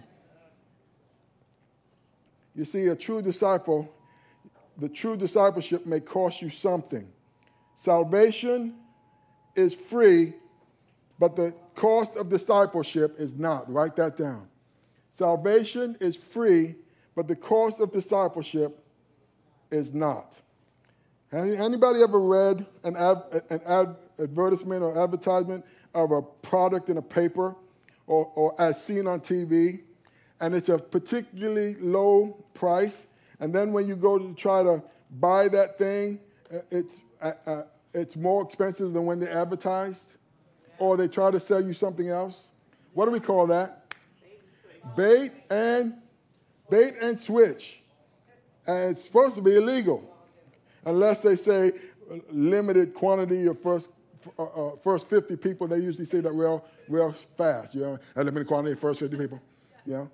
You 2.55 2.65
see, 2.65 2.87
a 2.89 2.97
true 2.97 3.23
disciple, 3.23 3.93
the 4.79 4.89
true 4.89 5.17
discipleship 5.17 5.87
may 5.87 6.01
cost 6.01 6.41
you 6.41 6.51
something. 6.51 7.09
Salvation 7.75 8.75
is 9.57 9.75
free, 9.75 10.33
but 11.19 11.37
the 11.37 11.53
cost 11.75 12.17
of 12.17 12.29
discipleship 12.29 13.17
is 13.19 13.37
not. 13.37 13.71
Write 13.73 13.97
that 13.97 14.17
down. 14.17 14.49
Salvation 15.11 15.97
is 16.01 16.17
free, 16.17 16.77
but 17.17 17.27
the 17.27 17.35
cost 17.35 17.81
of 17.81 17.93
discipleship 17.93 18.85
is 19.71 19.93
not. 19.93 20.41
Anybody 21.33 22.03
ever 22.03 22.21
read 22.21 22.65
an, 22.85 22.97
ad, 22.97 23.17
an 23.51 23.61
ad, 23.67 23.97
advertisement 24.19 24.83
or 24.83 25.03
advertisement 25.03 25.65
of 25.93 26.13
a 26.13 26.23
product 26.23 26.89
in 26.89 26.97
a 26.97 27.03
paper 27.03 27.55
or, 28.07 28.31
or 28.35 28.61
as 28.61 28.83
seen 28.83 29.07
on 29.07 29.21
TV, 29.21 29.81
and 30.41 30.55
it's 30.55 30.69
a 30.69 30.79
particularly 30.79 31.75
low 31.75 32.45
price, 32.55 33.08
and 33.41 33.55
then 33.55 33.73
when 33.73 33.87
you 33.87 33.97
go 33.97 34.19
to 34.19 34.35
try 34.35 34.63
to 34.63 34.83
buy 35.21 35.49
that 35.49 35.79
thing, 35.79 36.21
uh, 36.53 36.59
it's, 36.71 37.01
uh, 37.21 37.33
uh, 37.47 37.63
it's 37.95 38.17
more 38.17 38.43
expensive 38.43 38.93
than 38.93 39.05
when 39.07 39.21
they 39.21 39.29
advertised, 39.29 40.17
or 40.79 40.97
they 40.97 41.09
try 41.09 41.31
to 41.31 41.41
sell 41.41 41.63
you 41.63 41.73
something 41.73 42.09
else? 42.09 42.43
What 42.95 43.07
do 43.07 43.11
we 43.11 43.21
call 43.21 43.47
that? 43.49 43.95
Bait 44.97 45.33
and 45.51 45.95
bait 46.71 46.95
and 47.01 47.19
switch. 47.19 47.81
And 48.67 48.93
it's 48.93 49.05
supposed 49.05 49.35
to 49.37 49.43
be 49.43 49.57
illegal 49.57 50.03
unless 50.85 51.21
they 51.21 51.37
say 51.37 51.73
limited 52.31 52.95
quantity 52.95 53.47
of 53.47 53.61
first 53.61 53.91
uh, 54.39 54.43
uh, 54.43 54.77
first 54.83 55.09
50 55.09 55.37
people, 55.37 55.69
they 55.69 55.79
usually 55.79 56.05
say 56.05 56.21
that 56.21 56.33
real, 56.33 56.65
real 56.89 57.13
fast, 57.13 57.75
you 57.75 57.83
know, 57.83 57.99
a 58.17 58.25
limited 58.25 58.49
quantity 58.49 58.73
of 58.73 58.81
first 58.81 59.01
50 59.01 59.17
people, 59.17 59.41
you 59.87 59.95
know. 59.95 60.11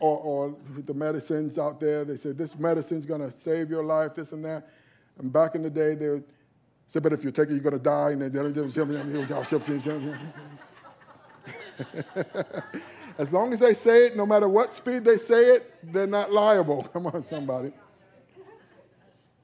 Or, 0.00 0.18
or 0.18 0.56
the 0.86 0.94
medicines 0.94 1.58
out 1.58 1.78
there, 1.78 2.04
they 2.04 2.16
say 2.16 2.32
this 2.32 2.58
medicine's 2.58 3.04
gonna 3.04 3.30
save 3.30 3.68
your 3.70 3.84
life, 3.84 4.14
this 4.14 4.32
and 4.32 4.42
that. 4.44 4.68
And 5.18 5.30
back 5.30 5.54
in 5.54 5.62
the 5.62 5.68
day, 5.70 5.94
they 5.94 6.08
would 6.08 6.24
say, 6.86 7.00
but 7.00 7.12
if 7.12 7.22
you 7.22 7.30
take 7.30 7.50
it, 7.50 7.52
you're 7.52 7.60
gonna 7.60 7.78
die. 7.78 8.12
And 8.12 8.22
then 8.22 8.32
as 13.18 13.32
long 13.32 13.52
as 13.52 13.60
they 13.60 13.74
say 13.74 14.06
it, 14.06 14.16
no 14.16 14.26
matter 14.26 14.48
what 14.48 14.74
speed 14.74 15.04
they 15.04 15.18
say 15.18 15.56
it, 15.56 15.74
they're 15.92 16.06
not 16.06 16.32
liable. 16.32 16.82
Come 16.92 17.06
on, 17.06 17.24
somebody. 17.24 17.72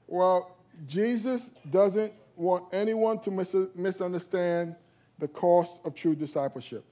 Well, 0.07 0.57
Jesus 0.87 1.51
doesn't 1.71 2.13
want 2.37 2.65
anyone 2.73 3.19
to 3.21 3.31
mis- 3.31 3.55
misunderstand 3.75 4.77
the 5.19 5.29
cost 5.29 5.81
of 5.85 5.95
true 5.95 6.15
discipleship. 6.15 6.85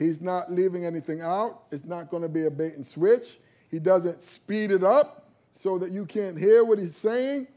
He's 0.00 0.22
not 0.22 0.50
leaving 0.50 0.86
anything 0.86 1.20
out. 1.20 1.64
It's 1.70 1.84
not 1.84 2.10
going 2.10 2.22
to 2.22 2.28
be 2.28 2.46
a 2.46 2.50
bait 2.50 2.74
and 2.74 2.86
switch. 2.86 3.38
He 3.70 3.78
doesn't 3.78 4.24
speed 4.24 4.70
it 4.70 4.82
up 4.82 5.28
so 5.52 5.76
that 5.76 5.92
you 5.92 6.06
can't 6.06 6.38
hear 6.38 6.64
what 6.64 6.78
he's 6.78 6.96
saying. 6.96 7.48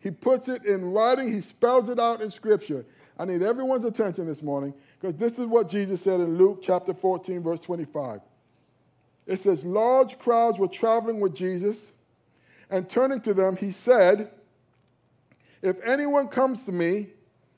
He 0.00 0.10
puts 0.10 0.48
it 0.48 0.64
in 0.66 0.90
writing, 0.90 1.32
he 1.32 1.40
spells 1.40 1.88
it 1.88 2.00
out 2.00 2.20
in 2.20 2.28
scripture. 2.28 2.84
I 3.16 3.24
need 3.24 3.40
everyone's 3.40 3.84
attention 3.84 4.26
this 4.26 4.42
morning 4.42 4.74
because 5.00 5.14
this 5.14 5.38
is 5.38 5.46
what 5.46 5.68
Jesus 5.68 6.02
said 6.02 6.18
in 6.18 6.36
Luke 6.36 6.58
chapter 6.60 6.92
14, 6.92 7.40
verse 7.40 7.60
25. 7.60 8.20
It 9.28 9.38
says, 9.38 9.64
Large 9.64 10.18
crowds 10.18 10.58
were 10.58 10.66
traveling 10.66 11.20
with 11.20 11.36
Jesus, 11.36 11.92
and 12.68 12.90
turning 12.90 13.20
to 13.20 13.32
them, 13.32 13.54
he 13.54 13.70
said, 13.70 14.32
If 15.62 15.76
anyone 15.84 16.26
comes 16.26 16.64
to 16.66 16.72
me 16.72 17.10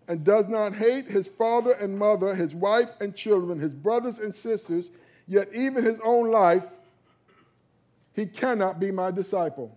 and 0.09 0.25
does 0.25 0.49
not 0.49 0.75
hate 0.75 1.07
his 1.07 1.29
father 1.29 1.73
and 1.73 1.99
mother, 1.99 2.35
his 2.35 2.55
wife 2.55 2.91
and 3.01 3.15
children, 3.15 3.59
his 3.59 3.73
brothers 3.73 4.19
and 4.19 4.35
sisters, 4.35 4.91
yet 5.27 5.49
even 5.55 5.83
his 5.85 5.99
own 6.05 6.31
life, 6.31 6.65
he 8.15 8.27
cannot 8.27 8.79
be 8.79 8.91
my 8.91 9.11
disciple. 9.11 9.77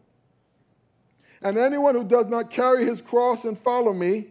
And 1.42 1.58
anyone 1.58 1.96
who 1.96 2.04
does 2.04 2.28
not 2.28 2.50
carry 2.50 2.86
his 2.86 3.02
cross 3.02 3.46
and 3.46 3.58
follow 3.58 3.94
me 3.94 4.28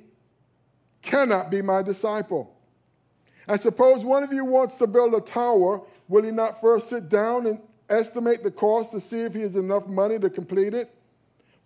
cannot 1.02 1.50
be 1.50 1.62
my 1.62 1.82
disciple. 1.82 2.52
And 3.48 3.61
suppose 3.61 4.04
one 4.04 4.22
of 4.22 4.32
you 4.32 4.44
wants 4.44 4.76
to 4.78 4.87
build 4.87 5.14
a 5.14 5.20
tower, 5.20 5.80
will 6.09 6.24
he 6.24 6.32
not 6.32 6.61
first 6.61 6.88
sit 6.88 7.09
down 7.09 7.46
and 7.46 7.61
estimate 7.88 8.42
the 8.42 8.50
cost 8.50 8.90
to 8.90 9.00
see 9.00 9.22
if 9.22 9.35
he 9.35 9.42
has 9.42 9.56
enough 9.56 9.87
money 9.87 10.18
to 10.18 10.28
complete 10.28 10.74
it? 10.74 10.92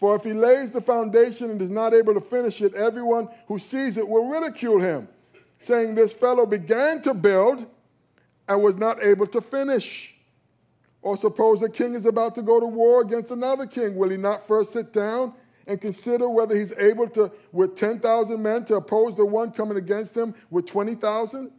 For 0.01 0.17
if 0.17 0.25
he 0.25 0.33
lays 0.33 0.73
the 0.73 0.81
foundation 0.81 1.51
and 1.51 1.61
is 1.61 1.69
not 1.69 1.93
able 1.93 2.15
to 2.15 2.21
finish 2.23 2.63
it, 2.63 2.75
everyone 2.75 3.29
who 3.47 3.59
sees 3.59 3.99
it 3.99 4.09
will 4.09 4.29
ridicule 4.29 4.81
him, 4.81 5.07
saying, 5.59 5.95
This 5.95 6.15
fellow 6.15 6.47
began 6.47 7.03
to 7.03 7.13
build 7.13 7.67
and 8.49 8.63
was 8.63 8.77
not 8.77 9.05
able 9.05 9.27
to 9.27 9.43
finish. 9.43 10.15
Or 11.03 11.19
suppose 11.19 11.63
a 11.63 11.69
king 11.69 11.95
is 11.95 12.07
about 12.07 12.35
to 12.37 12.43
go 12.43 12.59
to 12.59 12.67
war 12.67 13.03
against 13.03 13.31
another 13.31 13.67
king. 13.67 13.95
Will 13.95 14.09
he 14.09 14.17
not 14.17 14.49
first 14.49 14.73
sit 14.73 14.91
down 14.91 15.35
and 15.67 15.79
consider 15.79 16.31
whether 16.31 16.57
he's 16.57 16.73
able 16.73 17.07
to, 17.09 17.31
with 17.53 17.77
10,000 17.77 18.43
men, 18.43 18.65
to 18.65 18.77
oppose 18.77 19.17
the 19.17 19.25
one 19.25 19.51
coming 19.51 19.77
against 19.77 20.17
him 20.17 20.35
with 20.49 20.65
20,000? 20.65 21.51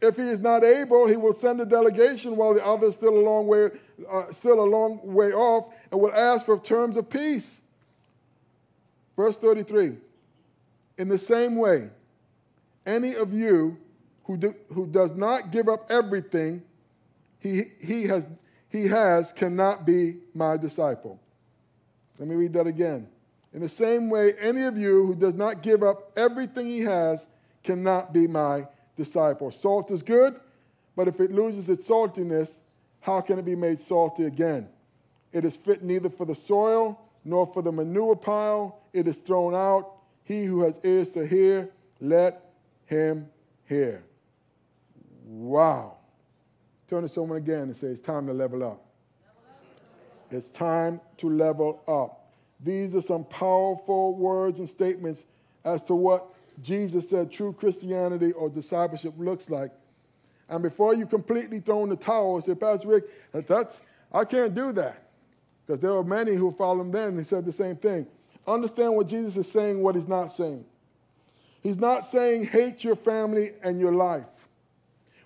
If 0.00 0.16
he 0.16 0.22
is 0.22 0.40
not 0.40 0.64
able, 0.64 1.06
he 1.06 1.16
will 1.16 1.32
send 1.32 1.60
a 1.60 1.64
delegation 1.64 2.36
while 2.36 2.54
the 2.54 2.64
other 2.64 2.88
is 2.88 2.94
still 2.94 3.16
a 3.16 3.22
long 3.22 3.46
way, 3.46 3.70
uh, 4.10 4.32
still 4.32 4.60
a 4.60 4.66
long 4.68 5.00
way 5.02 5.32
off, 5.32 5.72
and 5.92 6.00
will 6.00 6.12
ask 6.12 6.46
for 6.46 6.58
terms 6.58 6.96
of 6.96 7.08
peace. 7.08 7.57
Verse 9.18 9.36
33 9.36 9.96
In 10.96 11.08
the 11.08 11.18
same 11.18 11.56
way, 11.56 11.90
any 12.86 13.16
of 13.16 13.34
you 13.34 13.76
who, 14.22 14.36
do, 14.36 14.54
who 14.72 14.86
does 14.86 15.10
not 15.10 15.50
give 15.50 15.68
up 15.68 15.90
everything 15.90 16.62
he, 17.40 17.64
he 17.80 18.04
has 18.04 18.28
he 18.70 18.86
has 18.86 19.32
cannot 19.32 19.84
be 19.84 20.18
my 20.34 20.56
disciple. 20.56 21.18
Let 22.18 22.28
me 22.28 22.36
read 22.36 22.52
that 22.52 22.66
again. 22.68 23.08
In 23.52 23.60
the 23.60 23.68
same 23.68 24.08
way, 24.08 24.34
any 24.38 24.62
of 24.62 24.78
you 24.78 25.06
who 25.06 25.14
does 25.16 25.34
not 25.34 25.62
give 25.62 25.82
up 25.82 26.12
everything 26.16 26.66
he 26.66 26.80
has 26.80 27.26
cannot 27.64 28.12
be 28.12 28.28
my 28.28 28.66
disciple. 28.96 29.50
Salt 29.50 29.90
is 29.90 30.02
good, 30.02 30.38
but 30.94 31.08
if 31.08 31.18
it 31.18 31.32
loses 31.32 31.68
its 31.68 31.88
saltiness, 31.88 32.58
how 33.00 33.20
can 33.20 33.38
it 33.38 33.44
be 33.44 33.56
made 33.56 33.80
salty 33.80 34.26
again? 34.26 34.68
It 35.32 35.44
is 35.44 35.56
fit 35.56 35.82
neither 35.82 36.10
for 36.10 36.24
the 36.24 36.34
soil 36.34 37.00
nor 37.28 37.46
for 37.46 37.62
the 37.62 37.70
manure 37.70 38.16
pile. 38.16 38.80
It 38.92 39.06
is 39.06 39.18
thrown 39.18 39.54
out. 39.54 39.92
He 40.24 40.44
who 40.44 40.62
has 40.62 40.80
ears 40.82 41.12
to 41.12 41.26
hear, 41.26 41.70
let 42.00 42.52
him 42.86 43.28
hear. 43.68 44.02
Wow. 45.24 45.98
Turn 46.88 47.02
to 47.02 47.08
someone 47.08 47.36
again 47.36 47.62
and 47.62 47.76
say, 47.76 47.88
It's 47.88 48.00
time 48.00 48.26
to 48.26 48.32
level 48.32 48.64
up. 48.64 48.84
It's 50.30 50.50
time 50.50 51.00
to 51.18 51.28
level 51.28 51.82
up. 51.86 52.30
These 52.60 52.94
are 52.94 53.02
some 53.02 53.24
powerful 53.24 54.16
words 54.16 54.58
and 54.58 54.68
statements 54.68 55.24
as 55.64 55.84
to 55.84 55.94
what 55.94 56.26
Jesus 56.62 57.08
said 57.08 57.30
true 57.30 57.52
Christianity 57.52 58.32
or 58.32 58.48
discipleship 58.48 59.14
looks 59.16 59.48
like. 59.50 59.70
And 60.48 60.62
before 60.62 60.94
you 60.94 61.06
completely 61.06 61.60
throw 61.60 61.82
in 61.82 61.90
the 61.90 61.96
towel, 61.96 62.40
say, 62.40 62.54
Pastor 62.54 62.88
Rick, 62.88 63.04
that's, 63.32 63.82
I 64.10 64.24
can't 64.24 64.54
do 64.54 64.72
that. 64.72 65.07
Because 65.68 65.80
there 65.80 65.92
were 65.92 66.02
many 66.02 66.34
who 66.34 66.50
followed 66.50 66.80
him 66.80 66.92
then, 66.92 67.18
he 67.18 67.24
said 67.24 67.44
the 67.44 67.52
same 67.52 67.76
thing. 67.76 68.06
Understand 68.46 68.94
what 68.96 69.06
Jesus 69.06 69.36
is 69.36 69.52
saying, 69.52 69.82
what 69.82 69.96
he's 69.96 70.08
not 70.08 70.28
saying. 70.28 70.64
He's 71.62 71.76
not 71.76 72.06
saying 72.06 72.46
hate 72.46 72.82
your 72.82 72.96
family 72.96 73.52
and 73.62 73.78
your 73.78 73.92
life. 73.92 74.24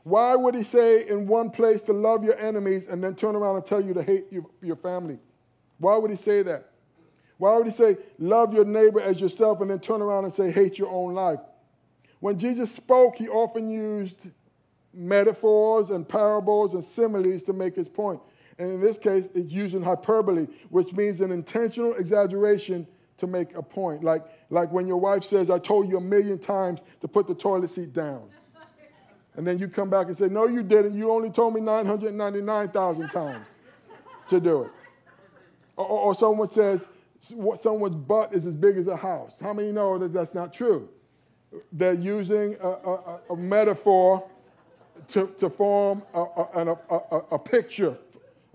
Why 0.03 0.35
would 0.35 0.57
he 0.57 0.65
say 0.65 1.07
in 1.07 1.29
one 1.29 1.51
place 1.51 1.83
to 1.83 1.93
love 1.93 2.25
your 2.25 2.37
enemies 2.37 2.89
and 2.89 3.05
then 3.05 3.15
turn 3.15 3.37
around 3.37 3.55
and 3.55 3.65
tell 3.65 3.81
you 3.81 3.95
to 3.95 4.03
hate 4.03 4.25
your, 4.33 4.45
your 4.61 4.75
family? 4.75 5.21
Why 5.79 5.97
would 5.97 6.11
he 6.11 6.17
say 6.17 6.43
that? 6.43 6.71
Why 7.39 7.57
would 7.57 7.67
he 7.67 7.73
say 7.73 7.97
love 8.19 8.53
your 8.53 8.65
neighbor 8.65 9.01
as 9.01 9.21
yourself 9.21 9.61
and 9.61 9.71
then 9.71 9.79
turn 9.79 10.03
around 10.03 10.25
and 10.25 10.35
say 10.35 10.51
hate 10.51 10.77
your 10.77 10.91
own 10.91 11.15
life? 11.15 11.39
When 12.19 12.37
Jesus 12.37 12.73
spoke, 12.73 13.15
he 13.15 13.29
often 13.29 13.71
used 13.71 14.27
metaphors 14.93 15.91
and 15.91 16.09
parables 16.09 16.75
and 16.75 16.83
similes 16.83 17.45
to 17.45 17.53
make 17.53 17.77
his 17.77 17.89
point. 17.89 18.21
And 18.59 18.71
in 18.71 18.81
this 18.81 18.99
case, 18.99 19.29
it's 19.35 19.53
using 19.53 19.83
hyperbole, 19.83 20.47
which 20.71 20.93
means 20.93 21.21
an 21.21 21.33
intentional 21.33 21.95
exaggeration 21.95 22.87
to 23.19 23.27
make 23.27 23.55
a 23.55 23.63
point. 23.63 24.05
Like, 24.05 24.25
like 24.51 24.71
when 24.73 24.87
your 24.87 24.99
wife 24.99 25.25
says, 25.25 25.51
I 25.51 25.59
told 25.59 25.89
you 25.89 25.97
a 25.97 26.01
million 26.01 26.39
times 26.39 26.83
to 27.01 27.09
put 27.09 27.27
the 27.27 27.35
toilet 27.35 27.71
seat 27.71 27.93
down. 27.93 28.29
And 29.35 29.47
then 29.47 29.59
you 29.59 29.69
come 29.69 29.89
back 29.89 30.09
and 30.09 30.17
say, 30.17 30.29
No, 30.29 30.47
you 30.47 30.63
didn't. 30.63 30.95
You 30.95 31.11
only 31.11 31.31
told 31.31 31.55
me 31.55 31.61
999,000 31.61 33.09
times 33.09 33.47
to 34.29 34.41
do 34.41 34.65
it. 34.65 34.71
Or, 35.77 35.87
or, 35.87 36.15
someone 36.15 36.51
says, 36.51 36.87
Someone's 37.21 37.97
butt 37.97 38.35
is 38.35 38.45
as 38.47 38.55
big 38.55 38.77
as 38.77 38.89
a 38.89 38.97
house. 38.97 39.41
How 39.41 39.55
many 39.55 39.73
know 39.73 39.97
that 39.97 40.13
that's 40.13 40.35
not 40.35 40.53
true? 40.53 40.89
They're 41.73 41.95
using 41.95 42.57
a, 42.61 42.69
a, 42.69 43.21
a 43.31 43.37
metaphor 43.37 44.29
to, 45.09 45.29
to 45.39 45.51
form 45.51 46.03
a, 46.15 46.77
a, 47.31 47.39
picture, 47.39 47.97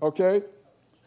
okay? 0.02 0.42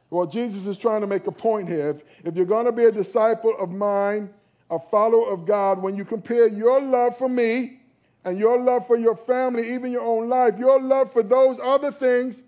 Well, 0.09 0.25
Jesus 0.25 0.67
is 0.67 0.77
trying 0.77 1.01
to 1.01 1.07
make 1.07 1.27
a 1.27 1.31
point 1.31 1.69
here. 1.69 1.89
If, 1.89 2.01
if 2.25 2.35
you're 2.35 2.45
going 2.45 2.65
to 2.65 2.71
be 2.71 2.85
a 2.85 2.91
disciple 2.91 3.55
of 3.57 3.71
mine, 3.71 4.29
a 4.69 4.79
follower 4.79 5.31
of 5.31 5.45
God, 5.45 5.81
when 5.81 5.95
you 5.95 6.05
compare 6.05 6.47
your 6.47 6.81
love 6.81 7.17
for 7.17 7.29
me, 7.29 7.81
and 8.23 8.37
your 8.37 8.59
love 8.59 8.85
for 8.87 8.97
your 8.97 9.15
family, 9.15 9.73
even 9.73 9.91
your 9.91 10.03
own 10.03 10.29
life, 10.29 10.57
your 10.57 10.79
love 10.79 11.11
for 11.11 11.23
those 11.23 11.59
other 11.61 11.91
things 11.91 12.43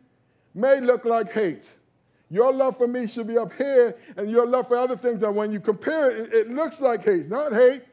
may 0.53 0.79
look 0.79 1.06
like 1.06 1.32
hate. 1.32 1.73
Your 2.29 2.51
love 2.51 2.77
for 2.77 2.88
me 2.88 3.08
should 3.08 3.27
be 3.27 3.38
up 3.38 3.53
here, 3.53 3.95
and 4.17 4.29
your 4.29 4.45
love 4.45 4.67
for 4.67 4.77
other 4.77 4.95
things, 4.95 5.23
and 5.23 5.36
when 5.36 5.51
you 5.51 5.60
compare 5.60 6.10
it, 6.10 6.34
it, 6.34 6.49
looks 6.49 6.79
like 6.79 7.03
hate. 7.03 7.27
Not 7.29 7.53
hate, 7.53 7.84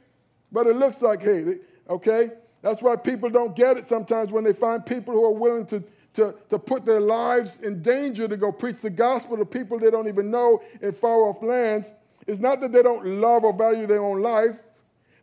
but 0.53 0.67
it 0.67 0.77
looks 0.77 1.03
like 1.03 1.23
hate, 1.23 1.59
okay? 1.89 2.31
That's 2.63 2.83
why 2.83 2.97
people 2.97 3.31
don't 3.31 3.55
get 3.57 3.77
it 3.77 3.89
sometimes 3.89 4.31
when 4.31 4.45
they 4.45 4.53
find 4.53 4.85
people 4.85 5.15
who 5.15 5.25
are 5.25 5.33
willing 5.33 5.67
to, 5.67 5.83
to, 6.15 6.35
to 6.49 6.59
put 6.59 6.85
their 6.85 7.01
lives 7.01 7.61
in 7.61 7.83
danger 7.83 8.27
to 8.27 8.37
go 8.37 8.51
preach 8.51 8.81
the 8.81 8.91
gospel 8.91 9.37
to 9.37 9.45
people 9.45 9.79
they 9.79 9.91
don't 9.91 10.09
even 10.09 10.31
know 10.31 10.63
in 10.83 10.93
far 10.93 11.23
off 11.29 11.43
lands. 11.43 11.93
It's 12.27 12.41
not 12.41 12.61
that 12.61 12.73
they 12.73 12.83
don't 12.83 13.07
love 13.07 13.45
or 13.45 13.53
value 13.53 13.87
their 13.87 14.03
own 14.03 14.21
life, 14.21 14.57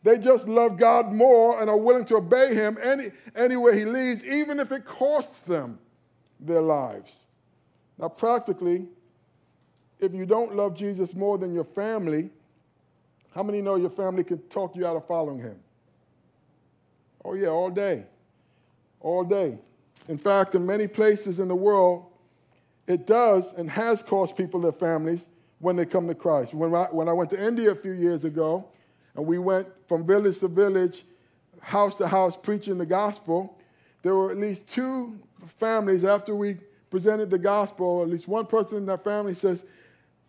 they 0.04 0.18
just 0.18 0.48
love 0.48 0.78
God 0.78 1.12
more 1.12 1.60
and 1.60 1.70
are 1.70 1.78
willing 1.78 2.06
to 2.06 2.16
obey 2.16 2.54
Him 2.54 2.78
any, 2.82 3.12
anywhere 3.36 3.74
He 3.74 3.84
leads, 3.84 4.24
even 4.26 4.60
if 4.60 4.72
it 4.72 4.86
costs 4.86 5.40
them 5.40 5.80
their 6.40 6.62
lives. 6.62 7.26
Now, 7.98 8.10
practically, 8.10 8.88
if 10.00 10.14
you 10.14 10.26
don't 10.26 10.56
love 10.56 10.76
Jesus 10.76 11.16
more 11.16 11.38
than 11.38 11.54
your 11.54 11.64
family, 11.64 12.30
how 13.34 13.44
many 13.44 13.62
know 13.62 13.76
your 13.76 13.90
family 13.90 14.24
can 14.24 14.38
talk 14.50 14.76
you 14.76 14.86
out 14.86 14.96
of 14.96 15.06
following 15.08 15.40
Him? 15.40 15.60
Oh, 17.26 17.34
yeah, 17.34 17.50
all 17.50 17.70
day. 17.70 18.06
All 19.02 19.24
day. 19.24 19.58
In 20.08 20.18
fact, 20.18 20.56
in 20.56 20.66
many 20.66 20.88
places 20.88 21.40
in 21.40 21.48
the 21.48 21.56
world, 21.56 22.06
it 22.88 23.06
does 23.06 23.54
and 23.54 23.70
has 23.70 24.02
cost 24.02 24.38
people 24.38 24.62
their 24.62 24.72
families 24.72 25.26
when 25.60 25.76
they 25.76 25.86
come 25.86 26.08
to 26.08 26.16
Christ. 26.16 26.54
When 26.54 26.74
I, 26.74 26.86
when 26.86 27.10
I 27.10 27.14
went 27.14 27.30
to 27.32 27.46
India 27.46 27.72
a 27.72 27.76
few 27.76 27.92
years 27.92 28.24
ago, 28.24 28.66
and 29.16 29.26
we 29.26 29.40
went 29.40 29.68
from 29.88 30.06
village 30.06 30.40
to 30.40 30.48
village, 30.48 31.04
house 31.60 31.98
to 31.98 32.08
house, 32.08 32.38
preaching 32.38 32.78
the 32.78 32.86
gospel. 32.86 33.58
There 34.04 34.16
were 34.16 34.32
at 34.32 34.38
least 34.38 34.68
two 34.68 35.20
families 35.58 36.06
after 36.06 36.36
we 36.36 36.58
presented 36.90 37.30
the 37.30 37.40
gospel, 37.40 38.04
at 38.04 38.10
least 38.10 38.28
one 38.28 38.46
person 38.46 38.78
in 38.78 38.86
that 38.86 39.04
family 39.04 39.34
says, 39.34 39.64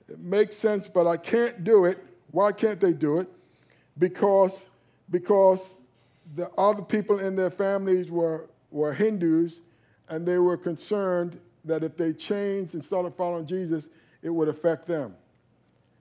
It 0.08 0.18
makes 0.18 0.56
sense, 0.56 0.88
but 0.88 1.06
I 1.06 1.16
can't 1.16 1.62
do 1.62 1.84
it. 1.84 2.02
Why 2.30 2.50
can't 2.50 2.80
they 2.80 2.92
do 2.92 3.20
it? 3.20 3.28
Because, 3.98 4.68
because 5.10 5.74
the 6.34 6.50
other 6.58 6.82
people 6.82 7.20
in 7.20 7.36
their 7.36 7.50
families 7.50 8.10
were, 8.10 8.48
were 8.70 8.92
Hindus, 8.92 9.60
and 10.08 10.26
they 10.26 10.38
were 10.38 10.56
concerned 10.56 11.38
that 11.64 11.84
if 11.84 11.96
they 11.96 12.12
changed 12.12 12.74
and 12.74 12.84
started 12.84 13.14
following 13.14 13.46
Jesus, 13.46 13.88
it 14.22 14.30
would 14.30 14.48
affect 14.48 14.86
them. 14.86 15.14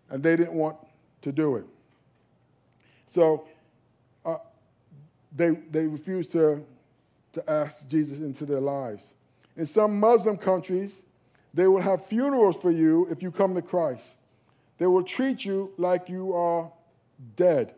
And 0.09 0.23
they 0.23 0.35
didn't 0.35 0.53
want 0.53 0.77
to 1.21 1.31
do 1.31 1.55
it. 1.55 1.65
So 3.05 3.47
uh, 4.25 4.37
they, 5.35 5.51
they 5.71 5.87
refused 5.87 6.31
to, 6.33 6.65
to 7.33 7.49
ask 7.49 7.87
Jesus 7.87 8.19
into 8.19 8.45
their 8.45 8.61
lives. 8.61 9.13
In 9.55 9.65
some 9.65 9.99
Muslim 9.99 10.37
countries, 10.37 11.01
they 11.53 11.67
will 11.67 11.81
have 11.81 12.05
funerals 12.05 12.55
for 12.55 12.71
you 12.71 13.07
if 13.09 13.23
you 13.23 13.31
come 13.31 13.55
to 13.55 13.61
Christ. 13.61 14.17
They 14.77 14.85
will 14.85 15.03
treat 15.03 15.43
you 15.43 15.73
like 15.77 16.07
you 16.07 16.33
are 16.33 16.71
dead. 17.35 17.73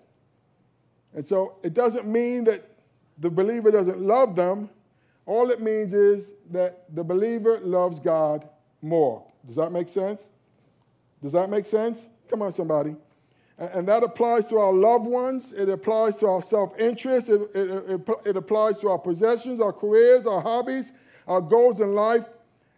And 1.13 1.25
so 1.25 1.55
it 1.63 1.73
doesn't 1.73 2.05
mean 2.05 2.43
that 2.43 2.63
the 3.17 3.29
believer 3.29 3.71
doesn't 3.71 3.99
love 3.99 4.35
them. 4.35 4.69
All 5.29 5.51
it 5.51 5.61
means 5.61 5.93
is 5.93 6.31
that 6.49 6.85
the 6.95 7.03
believer 7.03 7.59
loves 7.59 7.99
God 7.99 8.49
more. 8.81 9.23
Does 9.45 9.57
that 9.57 9.71
make 9.71 9.87
sense? 9.87 10.23
Does 11.21 11.33
that 11.33 11.51
make 11.51 11.67
sense? 11.67 11.99
Come 12.27 12.41
on, 12.41 12.51
somebody. 12.51 12.95
And 13.59 13.87
that 13.87 14.01
applies 14.01 14.47
to 14.47 14.57
our 14.57 14.73
loved 14.73 15.05
ones. 15.05 15.53
It 15.53 15.69
applies 15.69 16.17
to 16.21 16.27
our 16.27 16.41
self 16.41 16.75
interest. 16.79 17.29
It, 17.29 17.41
it, 17.53 17.69
it, 17.69 18.09
it, 18.25 18.37
applies 18.37 18.79
to 18.79 18.89
our 18.89 18.97
possessions, 18.97 19.61
our 19.61 19.71
careers, 19.71 20.25
our 20.25 20.41
hobbies, 20.41 20.93
our 21.27 21.41
goals 21.41 21.79
in 21.79 21.93
life, 21.93 22.25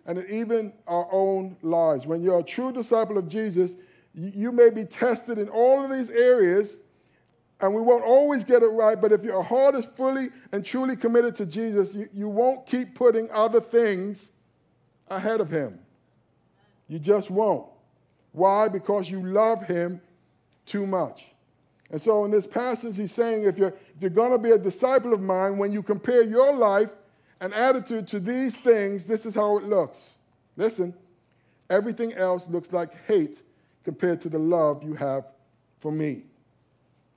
and 0.06 0.22
even 0.30 0.74
our 0.88 1.08
own 1.10 1.56
lives. 1.62 2.06
When 2.06 2.22
you're 2.22 2.40
a 2.40 2.44
true 2.44 2.74
disciple 2.74 3.18
of 3.18 3.30
Jesus, 3.30 3.78
you 4.14 4.52
may 4.52 4.72
be 4.72 4.84
tested 4.84 5.38
in 5.38 5.48
all 5.48 5.86
of 5.86 5.90
these 5.90 6.10
areas, 6.10 6.76
and 7.62 7.74
we 7.74 7.82
won't 7.82 8.04
always 8.04 8.44
get 8.44 8.64
it 8.64 8.68
right, 8.68 9.00
but 9.00 9.12
if 9.12 9.24
your 9.24 9.44
heart 9.44 9.76
is 9.76 9.86
fully 9.86 10.30
and 10.52 10.66
truly 10.66 10.96
committed 10.96 11.36
to 11.36 11.46
Jesus, 11.46 11.94
you, 11.94 12.10
you 12.12 12.28
won't 12.28 12.66
keep 12.66 12.96
putting 12.96 13.30
other 13.32 13.62
things 13.62 14.32
ahead 15.10 15.40
of 15.42 15.50
Him. 15.50 15.80
You 16.88 16.98
just 16.98 17.30
won't. 17.30 17.68
Why? 18.32 18.68
Because 18.68 19.10
you 19.10 19.26
love 19.26 19.64
Him 19.68 20.02
too 20.66 20.88
much. 20.88 21.26
And 21.92 22.02
so 22.02 22.26
in 22.26 22.32
this 22.32 22.48
passage, 22.48 22.96
he's 22.96 23.12
saying 23.12 23.44
if 23.44 23.58
you're, 23.58 23.76
if 23.96 24.02
you're 24.02 24.10
going 24.10 24.32
to 24.32 24.38
be 24.38 24.52
a 24.52 24.58
disciple 24.58 25.14
of 25.14 25.22
mine, 25.22 25.58
when 25.58 25.74
you 25.74 25.84
compare 25.84 26.24
your 26.24 26.54
life 26.54 26.90
and 27.42 27.54
attitude 27.54 28.08
to 28.10 28.20
these 28.20 28.56
things, 28.56 29.04
this 29.04 29.26
is 29.26 29.36
how 29.36 29.58
it 29.58 29.66
looks. 29.66 30.16
Listen, 30.56 30.94
everything 31.70 32.14
else 32.14 32.48
looks 32.48 32.72
like 32.72 32.90
hate 33.08 33.42
compared 33.84 34.22
to 34.22 34.30
the 34.30 34.40
love 34.40 34.84
you 34.84 34.96
have 34.96 35.26
for 35.80 35.92
me. 35.92 36.24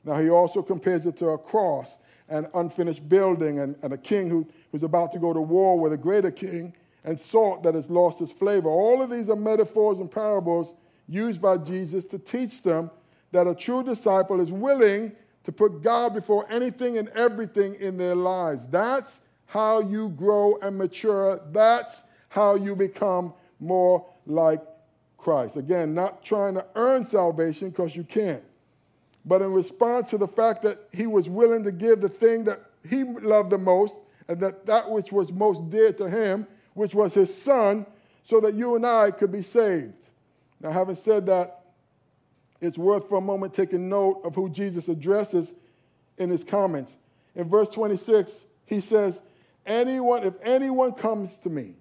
Now, 0.05 0.21
he 0.21 0.29
also 0.31 0.63
compares 0.63 1.07
it 1.07 1.17
to 1.19 1.31
a 1.31 1.39
cross, 1.39 1.97
an 2.29 2.49
unfinished 2.55 3.09
building, 3.09 3.61
and, 3.61 3.77
and 3.83 3.93
a 3.93 3.99
king 3.99 4.29
who, 4.29 4.47
who's 4.71 4.83
about 4.83 5.13
to 5.13 5.19
go 5.19 5.33
to 5.33 5.41
war 5.41 5.79
with 5.79 5.93
a 5.93 5.97
greater 5.97 6.31
king, 6.31 6.75
and 7.05 7.19
salt 7.19 7.63
that 7.63 7.75
has 7.75 7.91
lost 7.91 8.21
its 8.21 8.33
flavor. 8.33 8.69
All 8.69 9.03
of 9.03 9.11
these 9.11 9.29
are 9.29 9.37
metaphors 9.37 10.01
and 10.01 10.11
parables 10.11 10.73
used 11.09 11.41
by 11.41 11.59
Jesus 11.59 12.05
to 12.07 12.19
teach 12.19 12.63
them 12.63 12.91
that 13.33 13.47
a 13.47 13.55
true 13.55 13.83
disciple 13.83 14.41
is 14.41 14.53
willing 14.53 15.13
to 15.43 15.53
put 15.53 15.83
God 15.83 16.15
before 16.15 16.47
anything 16.51 16.99
and 16.99 17.09
everything 17.11 17.75
in 17.75 17.99
their 17.99 18.15
lives. 18.15 18.67
That's 18.69 19.21
how 19.47 19.81
you 19.81 20.09
grow 20.11 20.57
and 20.63 20.79
mature. 20.79 21.41
That's 21.53 22.03
how 22.29 22.57
you 22.57 22.75
become 22.75 23.35
more 23.61 24.07
like 24.27 24.61
Christ. 25.19 25.57
Again, 25.57 25.95
not 25.95 26.25
trying 26.25 26.55
to 26.55 26.65
earn 26.75 27.05
salvation 27.05 27.71
because 27.71 27.95
you 27.95 28.05
can't, 28.05 28.43
but 29.25 29.43
in 29.43 29.53
response 29.53 30.11
to 30.11 30.19
the 30.19 30.29
fact 30.29 30.63
that 30.63 30.79
he 30.93 31.07
was 31.07 31.29
willing 31.29 31.65
to 31.65 31.73
give 31.73 32.01
the 32.01 32.09
thing 32.09 32.45
that 32.45 32.61
he 32.89 33.05
loved 33.05 33.51
the 33.51 33.59
most 33.59 33.97
and 34.29 34.41
that 34.41 34.67
that 34.67 34.91
which 34.91 35.13
was 35.13 35.33
most 35.33 35.69
dear 35.71 35.93
to 35.93 36.09
him, 36.09 36.47
which 36.75 36.95
was 36.95 37.15
his 37.15 37.35
son, 37.35 37.87
so 38.23 38.41
that 38.41 38.55
you 38.55 38.77
and 38.77 38.87
I 38.87 39.11
could 39.11 39.33
be 39.33 39.43
saved. 39.43 40.09
Now, 40.61 40.73
having 40.73 40.95
said 40.95 41.27
that, 41.27 41.61
it's 42.61 42.79
worth 42.79 43.09
for 43.09 43.19
a 43.19 43.21
moment 43.21 43.53
taking 43.53 43.89
note 43.89 44.23
of 44.25 44.35
who 44.35 44.49
Jesus 44.49 44.89
addresses 44.89 45.55
in 46.17 46.31
his 46.31 46.45
comments. 46.45 46.97
In 47.35 47.49
verse 47.49 47.69
26, 47.69 48.33
he 48.65 48.81
says, 48.81 49.21
Anyone, 49.67 50.25
if 50.25 50.35
anyone 50.43 50.93
comes 50.93 51.39
to 51.41 51.51
me, 51.51 51.75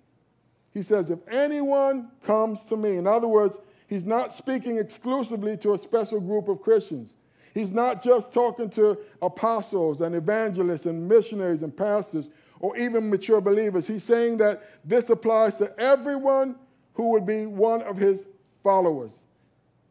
he 0.74 0.82
says, 0.82 1.12
if 1.12 1.20
anyone 1.30 2.10
comes 2.26 2.64
to 2.66 2.78
me, 2.78 2.98
in 2.98 3.06
other 3.06 3.28
words, 3.28 3.58
he's 3.88 4.06
not 4.06 4.34
speaking 4.34 4.78
exclusively 4.78 5.56
to 5.58 5.74
a 5.74 5.78
special 5.78 6.20
group 6.20 6.48
of 6.48 6.62
Christians. 6.62 7.14
He's 7.54 7.72
not 7.72 8.04
just 8.04 8.32
talking 8.32 8.70
to 8.72 8.98
apostles 9.22 10.02
and 10.02 10.16
evangelists 10.16 10.86
and 10.86 11.08
missionaries 11.08 11.62
and 11.62 11.76
pastors 11.76 12.30
or 12.60 12.76
even 12.78 13.10
mature 13.10 13.42
believers. 13.42 13.88
He's 13.88 14.04
saying 14.04 14.38
that 14.38 14.64
this 14.84 15.10
applies 15.10 15.58
to 15.58 15.78
everyone 15.80 16.56
who 16.94 17.12
would 17.12 17.26
be 17.26 17.46
one 17.46 17.82
of 17.84 17.98
his 17.98 18.26
followers. 18.64 19.20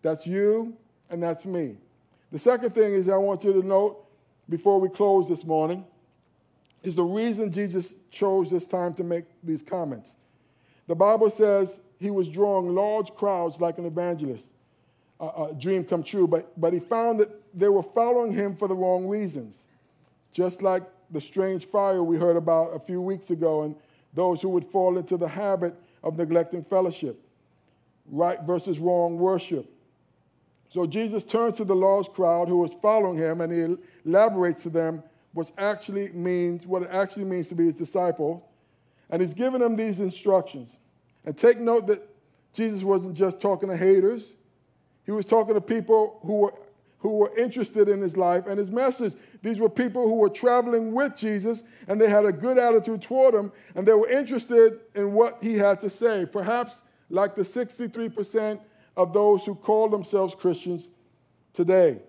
That's 0.03 0.27
you 0.27 0.77
and 1.11 1.23
that's 1.23 1.45
me. 1.45 1.77
The 2.33 2.39
second 2.39 2.75
thing 2.75 2.95
is 2.95 3.09
I 3.09 3.17
want 3.17 3.45
you 3.45 3.53
to 3.53 3.67
note 3.67 4.05
before 4.49 4.81
we 4.81 4.89
close 4.89 5.29
this 5.29 5.45
morning 5.45 5.85
is 6.83 6.97
the 6.97 7.05
reason 7.05 7.53
Jesus 7.53 7.95
chose 8.11 8.51
this 8.51 8.67
time 8.67 8.95
to 8.95 9.05
make 9.05 9.25
these 9.43 9.63
comments. 9.63 10.17
The 10.89 10.95
Bible 10.95 11.31
says 11.31 11.81
he 12.01 12.11
was 12.11 12.27
drawing 12.29 12.75
large 12.75 13.15
crowds 13.15 13.61
like 13.61 13.79
an 13.79 13.87
evangelist, 13.87 14.47
a, 15.21 15.53
dream 15.57 15.85
come 15.85 16.03
true, 16.03 16.27
but, 16.27 16.59
but 16.61 16.73
he 16.73 16.81
found 16.81 17.21
that 17.21 17.31
they 17.55 17.69
were 17.69 17.83
following 17.83 18.33
him 18.33 18.55
for 18.55 18.69
the 18.69 18.75
wrong 18.75 19.07
reasons. 19.07 19.57
Just 20.33 20.63
like 20.63 20.83
the 21.11 21.21
strange 21.21 21.67
fire 21.67 22.03
we 22.03 22.17
heard 22.17 22.37
about 22.37 22.75
a 22.75 22.79
few 22.79 23.01
weeks 23.01 23.31
ago, 23.31 23.63
and 23.63 23.77
those 24.15 24.41
who 24.41 24.49
would 24.51 24.65
fall 24.65 24.99
into 24.99 25.17
the 25.17 25.29
habit 25.29 25.75
of 26.03 26.17
neglecting 26.17 26.65
fellowship, 26.65 27.21
right 28.11 28.41
versus 28.43 28.79
wrong 28.79 29.19
worship. 29.19 29.71
So 30.69 30.87
Jesus 30.87 31.23
turns 31.23 31.59
to 31.59 31.65
the 31.65 31.77
lost 31.77 32.15
crowd 32.15 32.49
who 32.49 32.59
was 32.59 32.73
following 32.81 33.19
him, 33.19 33.43
and 33.43 33.53
he 33.53 33.77
elaborates 34.07 34.63
to 34.63 34.71
them 34.71 35.03
what 35.35 35.51
actually 35.59 36.09
means 36.11 36.67
what 36.67 36.83
it 36.83 36.89
actually 36.91 37.25
means 37.25 37.49
to 37.49 37.55
be 37.55 37.65
his 37.65 37.75
disciple, 37.75 38.49
and 39.11 39.21
he's 39.21 39.35
giving 39.35 39.61
them 39.61 39.77
these 39.77 40.01
instructions. 40.01 40.79
And 41.25 41.37
take 41.37 41.59
note 41.59 41.87
that 41.87 42.03
Jesus 42.55 42.83
wasn't 42.83 43.15
just 43.15 43.41
talking 43.41 43.69
to 43.69 43.77
haters; 43.77 44.33
he 45.05 45.13
was 45.13 45.27
talking 45.27 45.55
to 45.55 45.61
people 45.61 46.19
who 46.23 46.39
were 46.39 46.55
who 47.03 47.17
were 47.17 47.37
interested 47.37 47.89
in 47.89 48.01
his 48.01 48.17
life 48.17 48.47
and 48.47 48.57
his 48.57 48.71
message. 48.71 49.15
These 49.43 49.59
were 49.59 49.69
people 49.69 50.07
who 50.07 50.19
were 50.19 50.29
traveling 50.29 50.93
with 50.93 51.17
Jesus 51.17 51.65
and 51.89 52.01
they 52.01 52.09
had 52.09 52.25
a 52.25 52.33
good 52.33 52.59
attitude 52.59 53.03
toward 53.03 53.35
him 53.35 53.51
and 53.75 53.87
they 53.87 53.93
were 53.93 54.09
interested 54.09 54.79
in 54.95 55.13
what 55.13 55.39
he 55.43 55.59
had 55.59 55.81
to 55.81 55.91
say. 55.91 56.25
Perhaps 56.25 56.81
like 57.11 57.35
the 57.35 57.43
63% 57.43 58.61
of 58.97 59.13
those 59.13 59.45
who 59.45 59.57
call 59.57 59.89
themselves 59.89 60.37
Christians 60.37 60.89
today. 61.53 62.01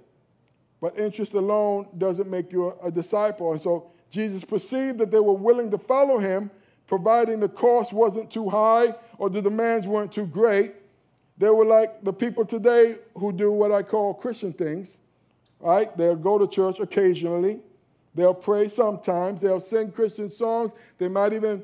But 0.80 1.00
interest 1.00 1.34
alone 1.34 1.88
doesn't 1.98 2.30
make 2.30 2.52
you 2.52 2.78
a 2.84 2.92
disciple. 2.92 3.52
And 3.52 3.60
so 3.60 3.90
Jesus 4.12 4.46
perceived 4.46 5.00
that 5.00 5.10
they 5.10 5.20
were 5.20 5.34
willing 5.34 5.72
to 5.72 5.80
follow 5.80 6.20
him, 6.20 6.52
providing 6.86 7.40
the 7.40 7.50
cost 7.50 7.94
wasn't 7.94 8.30
too 8.30 8.48
high 8.48 8.94
or 9.18 9.32
the 9.32 9.42
demands 9.42 9.88
weren't 9.88 10.12
too 10.12 10.28
great. 10.28 10.76
They 11.44 11.50
were 11.50 11.66
like 11.66 12.02
the 12.06 12.14
people 12.14 12.46
today 12.46 12.96
who 13.18 13.34
do 13.34 13.52
what 13.52 13.74
I 13.74 13.84
call 13.84 14.14
Christian 14.14 14.54
things, 14.54 14.96
right? 15.60 15.90
They'll 15.98 16.16
go 16.16 16.38
to 16.38 16.48
church 16.48 16.80
occasionally, 16.80 17.60
they'll 18.16 18.34
pray 18.34 18.70
sometimes, 18.70 19.42
they'll 19.42 19.60
sing 19.60 19.92
Christian 19.92 20.32
songs, 20.32 20.72
they 21.00 21.10
might 21.10 21.34
even 21.34 21.62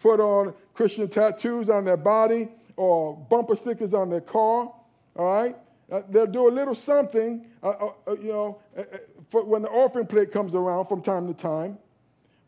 put 0.00 0.20
on 0.20 0.52
Christian 0.74 1.08
tattoos 1.08 1.70
on 1.70 1.86
their 1.86 1.96
body 1.96 2.48
or 2.76 3.16
bumper 3.16 3.56
stickers 3.56 3.94
on 3.94 4.10
their 4.10 4.20
car, 4.20 4.70
all 5.16 5.24
right? 5.24 5.56
Uh, 5.90 6.02
they'll 6.10 6.26
do 6.26 6.46
a 6.46 6.52
little 6.52 6.74
something, 6.74 7.46
uh, 7.62 7.68
uh, 7.68 7.92
uh 8.06 8.12
you 8.16 8.28
know, 8.28 8.58
uh, 8.76 8.80
uh, 8.80 8.84
for 9.30 9.44
when 9.44 9.62
the 9.62 9.70
offering 9.70 10.06
plate 10.06 10.30
comes 10.30 10.54
around 10.54 10.88
from 10.88 11.00
time 11.00 11.26
to 11.26 11.32
time. 11.32 11.78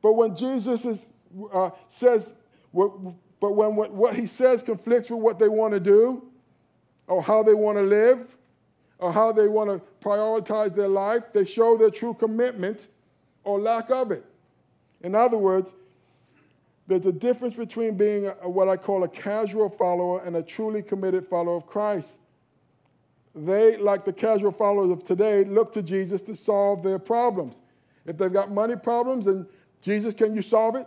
But 0.02 0.16
when 0.16 0.36
Jesus 0.36 0.84
is, 0.84 1.08
says, 1.88 2.34
but 2.74 3.52
when 3.52 3.74
what, 3.74 3.90
what 3.90 4.14
he 4.14 4.26
says 4.26 4.62
conflicts 4.62 5.08
with 5.08 5.20
what 5.20 5.38
they 5.38 5.48
want 5.48 5.72
to 5.72 5.80
do, 5.80 6.27
or 7.08 7.22
how 7.22 7.42
they 7.42 7.54
want 7.54 7.78
to 7.78 7.82
live, 7.82 8.36
or 8.98 9.12
how 9.12 9.32
they 9.32 9.48
want 9.48 9.70
to 9.70 9.80
prioritize 10.04 10.74
their 10.74 10.88
life, 10.88 11.24
they 11.32 11.44
show 11.44 11.76
their 11.76 11.90
true 11.90 12.14
commitment 12.14 12.88
or 13.44 13.60
lack 13.60 13.90
of 13.90 14.10
it. 14.10 14.24
In 15.02 15.14
other 15.14 15.38
words, 15.38 15.74
there's 16.86 17.06
a 17.06 17.12
difference 17.12 17.54
between 17.54 17.96
being 17.96 18.26
a, 18.26 18.48
what 18.48 18.68
I 18.68 18.76
call 18.76 19.04
a 19.04 19.08
casual 19.08 19.68
follower 19.68 20.22
and 20.24 20.36
a 20.36 20.42
truly 20.42 20.82
committed 20.82 21.26
follower 21.26 21.56
of 21.56 21.66
Christ. 21.66 22.14
They, 23.34 23.76
like 23.76 24.04
the 24.04 24.12
casual 24.12 24.52
followers 24.52 24.90
of 24.90 25.04
today, 25.04 25.44
look 25.44 25.72
to 25.74 25.82
Jesus 25.82 26.22
to 26.22 26.34
solve 26.34 26.82
their 26.82 26.98
problems. 26.98 27.54
If 28.06 28.16
they've 28.16 28.32
got 28.32 28.50
money 28.50 28.74
problems, 28.74 29.26
and 29.26 29.46
Jesus, 29.82 30.14
can 30.14 30.34
you 30.34 30.42
solve 30.42 30.76
it? 30.76 30.86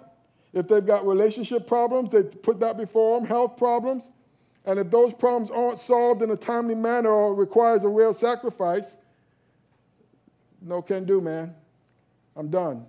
If 0.54 0.68
they've 0.68 0.86
got 0.86 1.06
relationship 1.06 1.66
problems, 1.66 2.12
they 2.12 2.24
put 2.24 2.60
that 2.60 2.78
before 2.78 3.20
them, 3.20 3.28
health 3.28 3.56
problems. 3.56 4.10
And 4.66 4.80
if 4.80 4.92
those 4.92 5.14
problems 5.14 5.50
aren't 5.50 5.80
solved 5.80 6.22
in 6.22 6.30
a 6.32 6.36
timely 6.36 6.76
manner 6.76 7.10
or 7.10 7.34
requires 7.34 7.84
a 7.84 7.88
real 7.88 8.14
sacrifice, 8.14 8.96
no 10.62 10.82
can 10.82 11.06
do, 11.06 11.20
man. 11.20 11.56
I'm 12.36 12.50
done. 12.50 12.86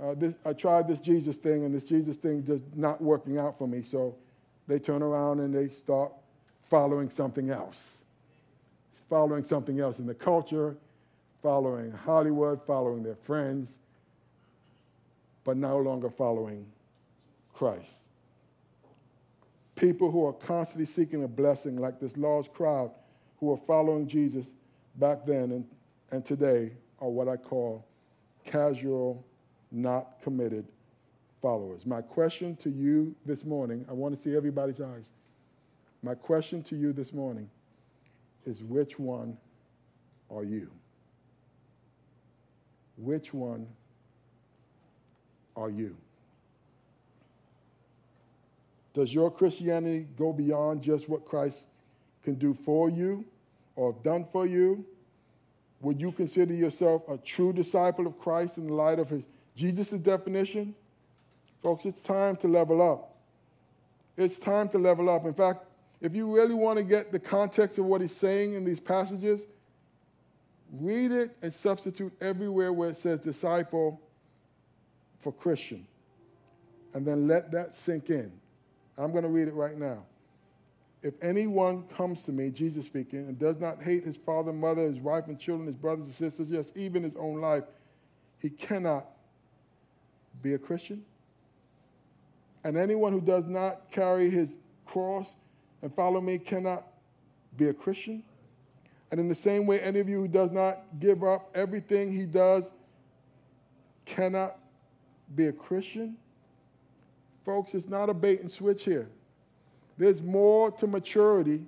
uh, 0.00 0.14
this, 0.14 0.34
I 0.44 0.52
tried 0.52 0.88
this 0.88 0.98
Jesus 0.98 1.36
thing, 1.36 1.64
and 1.64 1.74
this 1.74 1.84
Jesus 1.84 2.16
thing 2.16 2.44
just 2.44 2.64
not 2.74 3.00
working 3.00 3.38
out 3.38 3.58
for 3.58 3.66
me. 3.66 3.82
So 3.82 4.14
they 4.68 4.78
turn 4.78 5.02
around 5.02 5.40
and 5.40 5.54
they 5.54 5.68
start 5.68 6.12
following 6.68 7.10
something 7.10 7.50
else. 7.50 7.98
Following 9.08 9.44
something 9.44 9.80
else 9.80 9.98
in 9.98 10.06
the 10.06 10.14
culture, 10.14 10.76
following 11.42 11.92
Hollywood, 11.92 12.60
following 12.66 13.02
their 13.02 13.14
friends, 13.14 13.70
but 15.44 15.56
no 15.56 15.78
longer 15.78 16.10
following 16.10 16.66
Christ. 17.54 18.05
People 19.76 20.10
who 20.10 20.24
are 20.26 20.32
constantly 20.32 20.86
seeking 20.86 21.22
a 21.24 21.28
blessing, 21.28 21.76
like 21.76 22.00
this 22.00 22.16
large 22.16 22.52
crowd 22.52 22.90
who 23.38 23.52
are 23.52 23.56
following 23.56 24.08
Jesus 24.08 24.52
back 24.96 25.26
then 25.26 25.52
and, 25.52 25.66
and 26.10 26.24
today, 26.24 26.72
are 26.98 27.10
what 27.10 27.28
I 27.28 27.36
call 27.36 27.86
casual, 28.44 29.24
not 29.70 30.20
committed 30.22 30.66
followers. 31.42 31.84
My 31.84 32.00
question 32.00 32.56
to 32.56 32.70
you 32.70 33.14
this 33.26 33.44
morning, 33.44 33.84
I 33.88 33.92
want 33.92 34.16
to 34.16 34.20
see 34.22 34.34
everybody's 34.34 34.80
eyes. 34.80 35.10
My 36.02 36.14
question 36.14 36.62
to 36.64 36.76
you 36.76 36.92
this 36.92 37.12
morning 37.12 37.50
is 38.46 38.62
which 38.62 38.98
one 38.98 39.36
are 40.30 40.44
you? 40.44 40.70
Which 42.96 43.34
one 43.34 43.66
are 45.56 45.70
you? 45.70 45.96
Does 48.96 49.12
your 49.12 49.30
Christianity 49.30 50.06
go 50.16 50.32
beyond 50.32 50.80
just 50.80 51.06
what 51.06 51.26
Christ 51.26 51.64
can 52.24 52.36
do 52.36 52.54
for 52.54 52.88
you 52.88 53.26
or 53.74 53.92
have 53.92 54.02
done 54.02 54.24
for 54.24 54.46
you? 54.46 54.86
Would 55.82 56.00
you 56.00 56.10
consider 56.10 56.54
yourself 56.54 57.06
a 57.06 57.18
true 57.18 57.52
disciple 57.52 58.06
of 58.06 58.18
Christ 58.18 58.56
in 58.56 58.68
the 58.68 58.72
light 58.72 58.98
of 58.98 59.10
his 59.10 59.26
Jesus' 59.54 60.00
definition? 60.00 60.74
Folks, 61.62 61.84
it's 61.84 62.00
time 62.00 62.36
to 62.36 62.48
level 62.48 62.80
up. 62.80 63.14
It's 64.16 64.38
time 64.38 64.70
to 64.70 64.78
level 64.78 65.10
up. 65.10 65.26
In 65.26 65.34
fact, 65.34 65.66
if 66.00 66.14
you 66.14 66.34
really 66.34 66.54
want 66.54 66.78
to 66.78 66.82
get 66.82 67.12
the 67.12 67.20
context 67.20 67.76
of 67.76 67.84
what 67.84 68.00
he's 68.00 68.16
saying 68.16 68.54
in 68.54 68.64
these 68.64 68.80
passages, 68.80 69.42
read 70.72 71.12
it 71.12 71.36
and 71.42 71.52
substitute 71.52 72.14
everywhere 72.22 72.72
where 72.72 72.88
it 72.88 72.96
says 72.96 73.18
disciple 73.18 74.00
for 75.18 75.32
Christian. 75.32 75.86
And 76.94 77.06
then 77.06 77.28
let 77.28 77.50
that 77.50 77.74
sink 77.74 78.08
in. 78.08 78.32
I'm 78.98 79.12
going 79.12 79.24
to 79.24 79.28
read 79.28 79.48
it 79.48 79.54
right 79.54 79.76
now. 79.76 80.04
If 81.02 81.14
anyone 81.22 81.84
comes 81.96 82.24
to 82.24 82.32
me, 82.32 82.50
Jesus 82.50 82.86
speaking, 82.86 83.20
and 83.20 83.38
does 83.38 83.60
not 83.60 83.82
hate 83.82 84.04
his 84.04 84.16
father, 84.16 84.52
mother, 84.52 84.82
his 84.82 84.98
wife 84.98 85.28
and 85.28 85.38
children, 85.38 85.66
his 85.66 85.76
brothers 85.76 86.06
and 86.06 86.14
sisters, 86.14 86.50
yes, 86.50 86.72
even 86.74 87.02
his 87.02 87.14
own 87.16 87.40
life, 87.40 87.64
he 88.38 88.50
cannot 88.50 89.06
be 90.42 90.54
a 90.54 90.58
Christian. 90.58 91.04
And 92.64 92.76
anyone 92.76 93.12
who 93.12 93.20
does 93.20 93.46
not 93.46 93.90
carry 93.90 94.30
his 94.30 94.58
cross 94.86 95.36
and 95.82 95.94
follow 95.94 96.20
me 96.20 96.38
cannot 96.38 96.86
be 97.56 97.68
a 97.68 97.74
Christian. 97.74 98.22
And 99.10 99.20
in 99.20 99.28
the 99.28 99.34
same 99.34 99.66
way, 99.66 99.80
any 99.80 100.00
of 100.00 100.08
you 100.08 100.22
who 100.22 100.28
does 100.28 100.50
not 100.50 100.78
give 100.98 101.22
up 101.22 101.50
everything 101.54 102.12
he 102.12 102.26
does 102.26 102.72
cannot 104.04 104.58
be 105.34 105.46
a 105.46 105.52
Christian. 105.52 106.16
Folks, 107.46 107.74
it's 107.74 107.88
not 107.88 108.10
a 108.10 108.14
bait 108.14 108.40
and 108.40 108.50
switch 108.50 108.84
here. 108.84 109.08
There's 109.96 110.20
more 110.20 110.72
to 110.72 110.88
maturity 110.88 111.64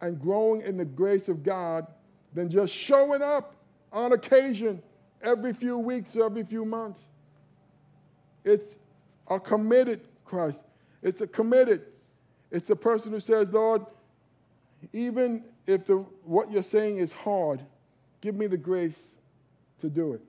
and 0.00 0.20
growing 0.20 0.60
in 0.60 0.76
the 0.76 0.84
grace 0.84 1.28
of 1.28 1.42
God 1.42 1.88
than 2.32 2.48
just 2.48 2.72
showing 2.72 3.20
up 3.20 3.56
on 3.92 4.12
occasion 4.12 4.80
every 5.22 5.52
few 5.52 5.76
weeks 5.76 6.14
or 6.14 6.26
every 6.26 6.44
few 6.44 6.64
months. 6.64 7.08
It's 8.44 8.76
a 9.26 9.40
committed 9.40 10.02
Christ. 10.24 10.62
It's 11.02 11.20
a 11.20 11.26
committed. 11.26 11.82
It's 12.52 12.68
the 12.68 12.76
person 12.76 13.10
who 13.10 13.18
says, 13.18 13.52
Lord, 13.52 13.84
even 14.92 15.42
if 15.66 15.86
the, 15.86 15.96
what 16.22 16.48
you're 16.52 16.62
saying 16.62 16.98
is 16.98 17.12
hard, 17.12 17.60
give 18.20 18.36
me 18.36 18.46
the 18.46 18.56
grace 18.56 19.02
to 19.80 19.90
do 19.90 20.12
it. 20.12 20.20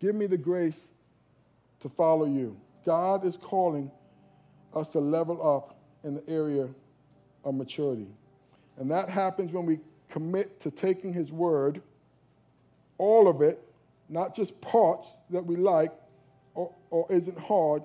Give 0.00 0.14
me 0.14 0.24
the 0.24 0.38
grace 0.38 0.88
to 1.80 1.90
follow 1.90 2.24
you. 2.24 2.56
God 2.86 3.26
is 3.26 3.36
calling 3.36 3.90
us 4.72 4.88
to 4.90 5.00
level 5.00 5.44
up 5.44 5.76
in 6.04 6.14
the 6.14 6.26
area 6.28 6.68
of 7.44 7.54
maturity. 7.54 8.06
And 8.78 8.90
that 8.92 9.10
happens 9.10 9.52
when 9.52 9.66
we 9.66 9.80
commit 10.08 10.60
to 10.60 10.70
taking 10.70 11.12
His 11.12 11.32
word, 11.32 11.82
all 12.96 13.26
of 13.26 13.42
it, 13.42 13.60
not 14.08 14.36
just 14.36 14.58
parts 14.60 15.08
that 15.30 15.44
we 15.44 15.56
like 15.56 15.90
or, 16.54 16.72
or 16.90 17.06
isn't 17.10 17.38
hard, 17.38 17.82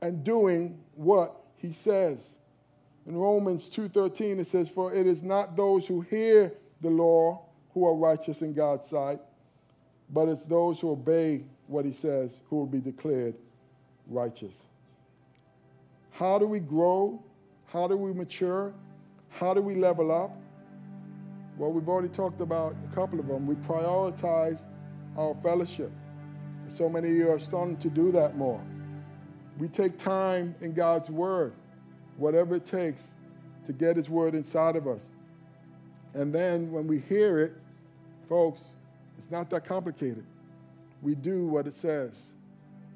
and 0.00 0.24
doing 0.24 0.80
what 0.96 1.36
He 1.56 1.72
says. 1.72 2.34
In 3.06 3.16
Romans 3.16 3.70
2:13 3.70 4.40
it 4.40 4.46
says 4.46 4.68
for 4.68 4.92
it 4.92 5.06
is 5.06 5.22
not 5.22 5.56
those 5.56 5.86
who 5.86 6.00
hear 6.02 6.52
the 6.80 6.90
law 6.90 7.44
who 7.74 7.86
are 7.86 7.94
righteous 7.94 8.42
in 8.42 8.52
God's 8.52 8.88
sight 8.88 9.18
but 10.10 10.28
it's 10.28 10.44
those 10.44 10.78
who 10.78 10.90
obey 10.90 11.42
what 11.66 11.84
he 11.84 11.92
says 11.92 12.36
who 12.48 12.56
will 12.56 12.66
be 12.66 12.80
declared 12.80 13.34
righteous. 14.12 14.60
How 16.10 16.38
do 16.38 16.46
we 16.46 16.60
grow? 16.60 17.22
How 17.66 17.88
do 17.88 17.96
we 17.96 18.12
mature? 18.12 18.74
How 19.30 19.54
do 19.54 19.62
we 19.62 19.74
level 19.74 20.12
up? 20.12 20.36
Well, 21.56 21.72
we've 21.72 21.88
already 21.88 22.08
talked 22.08 22.40
about 22.40 22.76
a 22.90 22.94
couple 22.94 23.18
of 23.18 23.26
them. 23.26 23.46
We 23.46 23.54
prioritize 23.56 24.62
our 25.16 25.34
fellowship. 25.42 25.90
So 26.68 26.88
many 26.88 27.10
of 27.10 27.16
you 27.16 27.30
are 27.30 27.38
starting 27.38 27.76
to 27.78 27.90
do 27.90 28.12
that 28.12 28.36
more. 28.36 28.60
We 29.58 29.68
take 29.68 29.98
time 29.98 30.54
in 30.60 30.72
God's 30.72 31.10
Word, 31.10 31.52
whatever 32.16 32.56
it 32.56 32.64
takes 32.64 33.02
to 33.66 33.72
get 33.72 33.96
His 33.96 34.08
Word 34.08 34.34
inside 34.34 34.76
of 34.76 34.86
us. 34.86 35.10
And 36.14 36.34
then 36.34 36.70
when 36.70 36.86
we 36.86 36.98
hear 37.00 37.38
it, 37.38 37.54
folks, 38.28 38.62
it's 39.18 39.30
not 39.30 39.50
that 39.50 39.64
complicated. 39.64 40.24
We 41.02 41.14
do 41.14 41.46
what 41.46 41.66
it 41.66 41.74
says. 41.74 42.32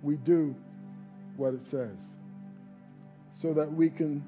We 0.02 0.16
do 0.16 0.54
what 1.36 1.54
it 1.54 1.64
says 1.66 1.98
so 3.32 3.52
that 3.52 3.70
we 3.70 3.90
can 3.90 4.24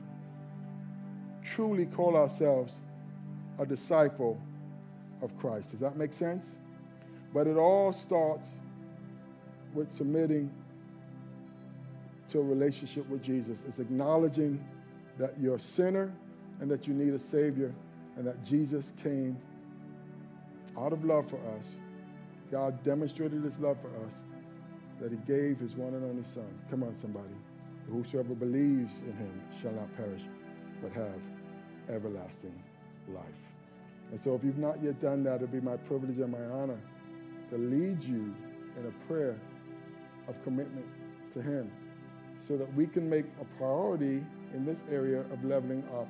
truly 1.42 1.86
call 1.86 2.16
ourselves 2.16 2.74
a 3.58 3.64
disciple 3.64 4.40
of 5.22 5.36
Christ. 5.38 5.70
Does 5.70 5.80
that 5.80 5.96
make 5.96 6.12
sense? 6.12 6.46
But 7.32 7.46
it 7.46 7.56
all 7.56 7.92
starts 7.92 8.46
with 9.74 9.92
submitting 9.92 10.50
to 12.28 12.38
a 12.38 12.42
relationship 12.42 13.08
with 13.08 13.22
Jesus. 13.22 13.58
It's 13.66 13.78
acknowledging 13.78 14.62
that 15.18 15.34
you're 15.40 15.56
a 15.56 15.60
sinner 15.60 16.12
and 16.60 16.70
that 16.70 16.86
you 16.86 16.92
need 16.92 17.14
a 17.14 17.18
Savior 17.18 17.74
and 18.16 18.26
that 18.26 18.44
Jesus 18.44 18.92
came 19.02 19.36
out 20.76 20.92
of 20.92 21.04
love 21.04 21.28
for 21.28 21.40
us. 21.56 21.70
God 22.50 22.82
demonstrated 22.82 23.42
his 23.42 23.58
love 23.58 23.78
for 23.80 23.88
us 24.04 24.14
that 25.00 25.10
he 25.10 25.18
gave 25.18 25.58
his 25.58 25.74
one 25.74 25.94
and 25.94 26.04
only 26.04 26.24
Son. 26.24 26.48
Come 26.70 26.82
on, 26.82 26.94
somebody. 26.94 27.34
Whosoever 27.90 28.34
believes 28.34 29.02
in 29.02 29.12
him 29.12 29.40
shall 29.60 29.72
not 29.72 29.94
perish, 29.96 30.22
but 30.82 30.92
have 30.92 31.20
everlasting 31.88 32.62
life. 33.08 33.24
And 34.10 34.20
so, 34.20 34.34
if 34.34 34.44
you've 34.44 34.58
not 34.58 34.82
yet 34.82 35.00
done 35.00 35.22
that, 35.24 35.36
it'll 35.36 35.48
be 35.48 35.60
my 35.60 35.76
privilege 35.76 36.18
and 36.18 36.32
my 36.32 36.44
honor 36.44 36.78
to 37.50 37.58
lead 37.58 38.02
you 38.02 38.34
in 38.78 38.86
a 38.86 39.06
prayer 39.06 39.38
of 40.28 40.42
commitment 40.44 40.86
to 41.32 41.42
him 41.42 41.70
so 42.40 42.56
that 42.56 42.72
we 42.74 42.86
can 42.86 43.08
make 43.08 43.24
a 43.40 43.44
priority 43.56 44.24
in 44.54 44.64
this 44.64 44.82
area 44.90 45.20
of 45.20 45.44
leveling 45.44 45.82
up 45.94 46.08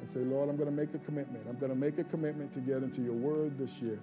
and 0.00 0.08
say, 0.12 0.20
Lord, 0.20 0.48
I'm 0.48 0.56
going 0.56 0.68
to 0.68 0.74
make 0.74 0.94
a 0.94 0.98
commitment. 0.98 1.44
I'm 1.48 1.58
going 1.58 1.72
to 1.72 1.78
make 1.78 1.98
a 1.98 2.04
commitment 2.04 2.52
to 2.54 2.60
get 2.60 2.78
into 2.78 3.00
your 3.00 3.14
word 3.14 3.58
this 3.58 3.70
year. 3.80 3.98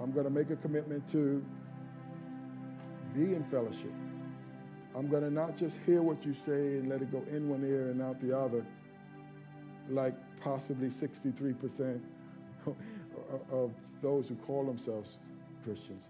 I'm 0.00 0.12
going 0.12 0.24
to 0.24 0.30
make 0.30 0.50
a 0.50 0.56
commitment 0.56 1.06
to 1.12 1.44
be 3.14 3.34
in 3.34 3.44
fellowship. 3.50 3.92
I'm 4.94 5.08
going 5.08 5.22
to 5.22 5.30
not 5.30 5.56
just 5.56 5.78
hear 5.86 6.02
what 6.02 6.24
you 6.24 6.34
say 6.34 6.76
and 6.76 6.88
let 6.88 7.00
it 7.00 7.10
go 7.10 7.24
in 7.30 7.48
one 7.48 7.64
ear 7.64 7.90
and 7.90 8.02
out 8.02 8.20
the 8.20 8.36
other, 8.36 8.64
like 9.88 10.14
possibly 10.40 10.88
63% 10.88 12.00
of 13.50 13.70
those 14.02 14.28
who 14.28 14.34
call 14.36 14.66
themselves 14.66 15.16
Christians. 15.64 16.04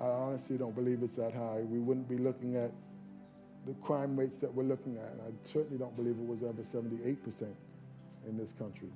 I 0.00 0.06
honestly 0.06 0.56
don't 0.56 0.74
believe 0.74 1.02
it's 1.02 1.14
that 1.16 1.34
high. 1.34 1.60
We 1.60 1.78
wouldn't 1.78 2.08
be 2.08 2.16
looking 2.16 2.56
at 2.56 2.72
the 3.66 3.74
crime 3.74 4.18
rates 4.18 4.38
that 4.38 4.52
we're 4.52 4.64
looking 4.64 4.96
at. 4.96 5.12
And 5.12 5.20
I 5.22 5.48
certainly 5.48 5.78
don't 5.78 5.94
believe 5.94 6.16
it 6.18 6.26
was 6.26 6.42
ever 6.42 6.62
78% 6.62 7.42
in 8.28 8.36
this 8.36 8.52
country. 8.58 8.88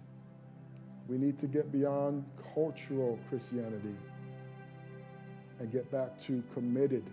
We 1.07 1.19
need 1.19 1.39
to 1.41 1.47
get 1.47 1.71
beyond 1.71 2.25
cultural 2.55 3.19
Christianity 3.29 3.95
and 5.61 5.71
get 5.71 5.91
back 5.93 6.19
to 6.23 6.43
committed 6.55 7.05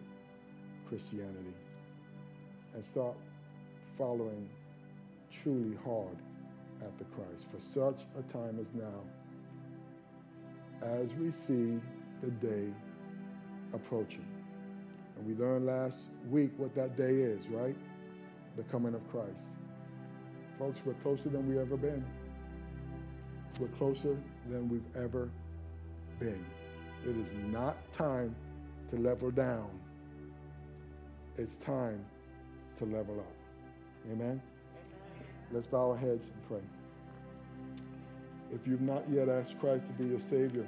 Christianity 0.92 1.56
and 2.74 2.84
start 2.84 3.16
following 3.98 4.50
truly 5.32 5.78
hard 5.86 6.18
after 6.86 7.06
Christ 7.16 7.46
for 7.50 7.62
such 7.62 8.02
a 8.20 8.22
time 8.24 8.60
as 8.60 8.74
now, 8.74 9.00
as 10.82 11.14
we 11.14 11.32
see 11.32 11.80
the 12.22 12.30
day 12.46 12.68
approaching. 13.74 14.26
And 15.18 15.26
we 15.26 15.42
learned 15.42 15.66
last 15.66 15.98
week 16.30 16.52
what 16.58 16.76
that 16.76 16.98
day 16.98 17.22
is, 17.22 17.48
right? 17.48 17.76
The 18.58 18.64
coming 18.64 18.94
of 18.94 19.10
Christ. 19.12 19.46
Folks, 20.60 20.82
we're 20.86 20.94
closer 20.96 21.30
than 21.30 21.48
we've 21.48 21.60
ever 21.60 21.78
been. 21.78 22.04
We're 23.62 23.70
closer 23.70 24.18
than 24.50 24.68
we've 24.68 24.94
ever 25.02 25.30
been. 26.20 26.46
It 27.08 27.16
is 27.16 27.32
not 27.48 27.78
time 27.94 28.36
to 28.90 28.98
level 28.98 29.32
down. 29.32 29.70
It's 31.38 31.58
time 31.58 32.04
to 32.78 32.86
level 32.86 33.20
up. 33.20 33.34
Amen? 34.12 34.42
Let's 35.52 35.68
bow 35.68 35.92
our 35.92 35.98
heads 35.98 36.26
and 36.26 36.48
pray. 36.48 36.62
If 38.54 38.68
you've 38.68 38.82
not 38.82 39.10
yet 39.10 39.30
asked 39.30 39.60
Christ 39.60 39.86
to 39.86 39.92
be 39.92 40.06
your 40.06 40.20
Savior, 40.20 40.68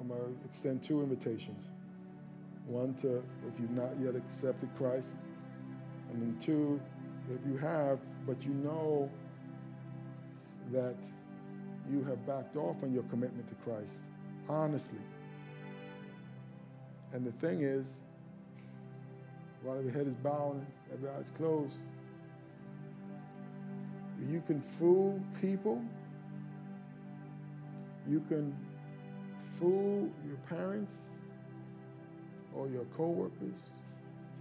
I'm 0.00 0.08
going 0.08 0.20
to 0.20 0.36
extend 0.46 0.82
two 0.82 1.02
invitations. 1.02 1.70
One 2.66 2.94
to 3.02 3.22
if 3.46 3.60
you've 3.60 3.70
not 3.70 3.92
yet 4.02 4.16
accepted 4.16 4.70
Christ, 4.76 5.14
and 6.10 6.22
then 6.22 6.36
two, 6.40 6.80
if 7.30 7.46
you 7.46 7.58
have, 7.58 7.98
but 8.26 8.42
you 8.42 8.50
know 8.50 9.10
that 10.72 10.96
you 11.90 12.02
have 12.04 12.26
backed 12.26 12.56
off 12.56 12.76
on 12.82 12.92
your 12.92 13.02
commitment 13.04 13.46
to 13.48 13.54
Christ, 13.56 13.94
honestly. 14.48 14.98
And 17.12 17.26
the 17.26 17.32
thing 17.32 17.60
is, 17.60 17.86
while 19.66 19.78
every 19.78 19.92
head 19.92 20.06
is 20.06 20.14
bowed, 20.14 20.64
every 20.92 21.10
eye 21.10 21.18
is 21.18 21.30
closed, 21.36 21.74
you 24.30 24.40
can 24.46 24.60
fool 24.60 25.20
people. 25.40 25.82
You 28.08 28.22
can 28.28 28.56
fool 29.58 30.08
your 30.24 30.36
parents 30.48 30.92
or 32.54 32.68
your 32.68 32.84
coworkers. 32.96 33.58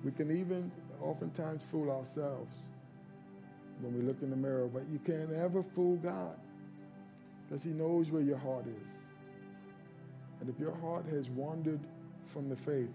We 0.03 0.11
can 0.11 0.29
even 0.29 0.71
oftentimes 1.01 1.63
fool 1.71 1.89
ourselves 1.89 2.55
when 3.81 3.97
we 3.97 4.01
look 4.01 4.21
in 4.21 4.29
the 4.29 4.35
mirror, 4.35 4.69
but 4.71 4.83
you 4.91 4.99
can't 4.99 5.33
ever 5.33 5.63
fool 5.63 5.95
God 5.97 6.37
because 7.47 7.63
He 7.63 7.71
knows 7.71 8.11
where 8.11 8.21
your 8.21 8.37
heart 8.37 8.65
is. 8.67 8.91
And 10.39 10.49
if 10.49 10.59
your 10.59 10.75
heart 10.77 11.05
has 11.07 11.29
wandered 11.29 11.79
from 12.27 12.47
the 12.47 12.55
faith, 12.55 12.93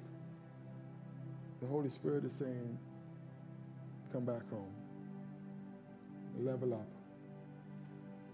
the 1.60 1.66
Holy 1.66 1.88
Spirit 1.88 2.24
is 2.24 2.32
saying, 2.32 2.78
Come 4.12 4.24
back 4.24 4.48
home. 4.50 4.72
Level 6.38 6.74
up. 6.74 6.86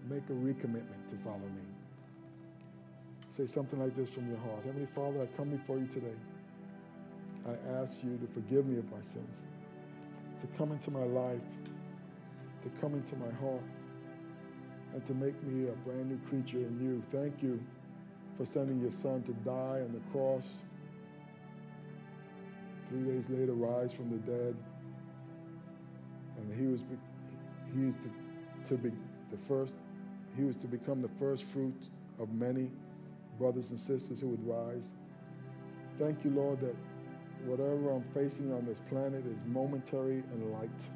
Make 0.09 0.23
a 0.29 0.33
recommitment 0.33 1.09
to 1.11 1.17
follow 1.23 1.37
me. 1.37 1.61
Say 3.29 3.45
something 3.45 3.79
like 3.79 3.95
this 3.95 4.13
from 4.13 4.27
your 4.29 4.39
heart 4.39 4.65
Heavenly 4.65 4.87
Father, 4.95 5.21
I 5.21 5.37
come 5.37 5.49
before 5.49 5.77
you 5.77 5.87
today. 5.87 6.15
I 7.47 7.81
ask 7.81 8.03
you 8.03 8.17
to 8.17 8.27
forgive 8.27 8.65
me 8.65 8.79
of 8.79 8.91
my 8.91 9.01
sins, 9.01 9.41
to 10.41 10.47
come 10.57 10.71
into 10.71 10.91
my 10.91 11.03
life, 11.03 11.39
to 12.63 12.69
come 12.81 12.93
into 12.93 13.15
my 13.15 13.31
heart, 13.39 13.61
and 14.93 15.05
to 15.05 15.13
make 15.13 15.41
me 15.43 15.69
a 15.69 15.73
brand 15.87 16.09
new 16.09 16.19
creature 16.29 16.57
in 16.57 16.79
you. 16.81 17.03
Thank 17.11 17.43
you 17.43 17.63
for 18.37 18.45
sending 18.45 18.81
your 18.81 18.91
son 18.91 19.23
to 19.23 19.33
die 19.47 19.81
on 19.81 19.93
the 19.93 20.11
cross. 20.11 20.47
Three 22.89 23.03
days 23.03 23.29
later, 23.29 23.53
rise 23.53 23.91
from 23.91 24.09
the 24.09 24.17
dead. 24.17 24.55
And 26.37 26.59
he 26.59 26.67
was, 26.67 26.81
he 27.73 27.85
was 27.85 27.95
to, 27.95 28.69
to 28.69 28.77
be 28.77 28.91
the 29.31 29.37
first, 29.37 29.75
he 30.35 30.43
was 30.43 30.55
to 30.57 30.67
become 30.67 31.01
the 31.01 31.09
first 31.19 31.43
fruit 31.43 31.89
of 32.19 32.31
many 32.33 32.71
brothers 33.37 33.71
and 33.71 33.79
sisters 33.79 34.19
who 34.21 34.27
would 34.27 34.47
rise. 34.47 34.87
Thank 35.97 36.23
you, 36.23 36.31
Lord, 36.31 36.59
that 36.61 36.75
whatever 37.45 37.91
I'm 37.91 38.03
facing 38.13 38.53
on 38.53 38.65
this 38.65 38.79
planet 38.89 39.25
is 39.25 39.39
momentary 39.45 40.23
and 40.31 40.51
light 40.53 40.89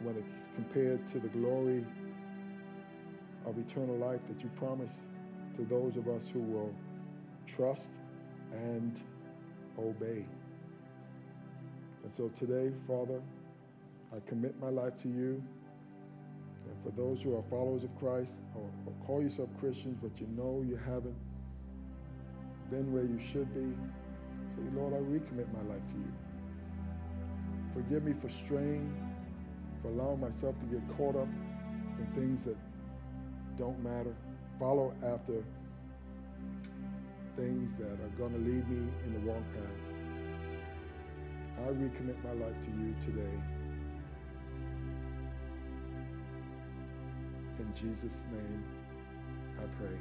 when 0.00 0.16
it's 0.16 0.48
compared 0.54 1.06
to 1.08 1.18
the 1.18 1.28
glory 1.28 1.84
of 3.46 3.58
eternal 3.58 3.96
life 3.96 4.20
that 4.28 4.42
you 4.42 4.50
promise 4.56 4.92
to 5.54 5.62
those 5.64 5.96
of 5.96 6.08
us 6.08 6.28
who 6.28 6.40
will 6.40 6.74
trust 7.46 7.90
and 8.52 9.02
obey. 9.78 10.24
And 12.02 12.12
so 12.12 12.28
today, 12.28 12.72
Father, 12.86 13.20
I 14.14 14.20
commit 14.28 14.58
my 14.60 14.68
life 14.68 14.96
to 14.98 15.08
you. 15.08 15.42
And 16.68 16.82
for 16.82 16.90
those 17.00 17.22
who 17.22 17.36
are 17.36 17.42
followers 17.42 17.84
of 17.84 17.96
Christ 17.98 18.40
or, 18.54 18.68
or 18.86 18.92
call 19.04 19.22
yourself 19.22 19.48
Christians, 19.60 19.98
but 20.00 20.20
you 20.20 20.26
know 20.36 20.64
you 20.66 20.76
haven't 20.76 21.16
been 22.70 22.92
where 22.92 23.04
you 23.04 23.20
should 23.32 23.52
be, 23.54 23.76
say, 24.54 24.62
Lord, 24.74 24.94
I 24.94 24.98
recommit 24.98 25.46
my 25.52 25.72
life 25.72 25.86
to 25.88 25.94
you. 25.94 26.12
Forgive 27.74 28.04
me 28.04 28.14
for 28.20 28.28
straying, 28.28 28.92
for 29.82 29.88
allowing 29.88 30.20
myself 30.20 30.54
to 30.60 30.66
get 30.66 30.96
caught 30.96 31.16
up 31.16 31.28
in 31.98 32.06
things 32.14 32.44
that 32.44 32.56
don't 33.58 33.82
matter. 33.82 34.14
Follow 34.58 34.94
after 35.04 35.44
things 37.36 37.74
that 37.76 37.92
are 37.92 38.12
going 38.16 38.32
to 38.32 38.38
lead 38.38 38.68
me 38.68 38.88
in 39.04 39.12
the 39.12 39.20
wrong 39.20 39.44
path. 39.54 39.86
I 41.58 41.68
recommit 41.68 42.16
my 42.24 42.32
life 42.44 42.60
to 42.62 42.70
you 42.70 42.94
today. 43.04 43.38
In 47.58 47.72
Jesus' 47.74 48.22
name, 48.32 48.64
I 49.58 49.66
pray. 49.78 49.98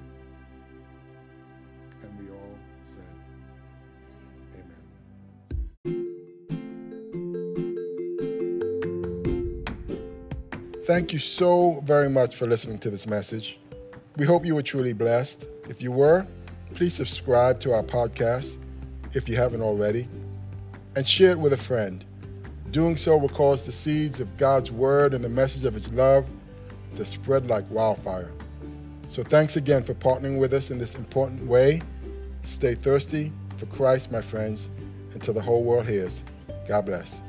And 2.04 2.20
we 2.20 2.30
all 2.32 2.58
said, 2.82 3.04
Amen. 4.56 4.84
Thank 10.86 11.14
you 11.14 11.20
so 11.20 11.82
very 11.84 12.10
much 12.10 12.36
for 12.36 12.48
listening 12.48 12.78
to 12.80 12.90
this 12.90 13.08
message. 13.08 13.60
We 14.18 14.26
hope 14.26 14.46
you 14.46 14.56
were 14.56 14.62
truly 14.62 14.94
blessed. 14.94 15.48
If 15.68 15.82
you 15.82 15.92
were, 15.92 16.28
please 16.76 16.94
subscribe 16.94 17.58
to 17.62 17.74
our 17.74 17.84
podcast 17.84 18.58
if 19.14 19.30
you 19.30 19.38
haven't 19.38 19.62
already 19.62 20.10
and 20.98 21.08
share 21.08 21.32
it 21.32 21.40
with 21.40 21.54
a 21.54 21.58
friend. 21.58 22.04
Doing 22.72 22.98
so 22.98 23.16
will 23.18 23.30
cause 23.30 23.66
the 23.66 23.72
seeds 23.72 24.20
of 24.20 24.36
God's 24.36 24.74
word 24.74 25.14
and 25.14 25.24
the 25.24 25.30
message 25.30 25.64
of 25.64 25.74
his 25.74 25.92
love 25.94 26.26
to 26.96 27.06
spread 27.06 27.48
like 27.48 27.64
wildfire. 27.72 28.34
So 29.08 29.24
thanks 29.24 29.56
again 29.56 29.84
for 29.84 29.94
partnering 29.94 30.38
with 30.38 30.54
us 30.54 30.70
in 30.70 30.78
this 30.78 30.96
important 30.96 31.46
way. 31.46 31.82
Stay 32.44 32.74
thirsty 32.74 33.32
for 33.56 33.68
Christ, 33.68 34.12
my 34.12 34.22
friends, 34.22 34.70
until 35.14 35.34
the 35.34 35.42
whole 35.42 35.64
world 35.64 35.88
hears. 35.88 36.26
God 36.68 36.88
bless. 36.88 37.22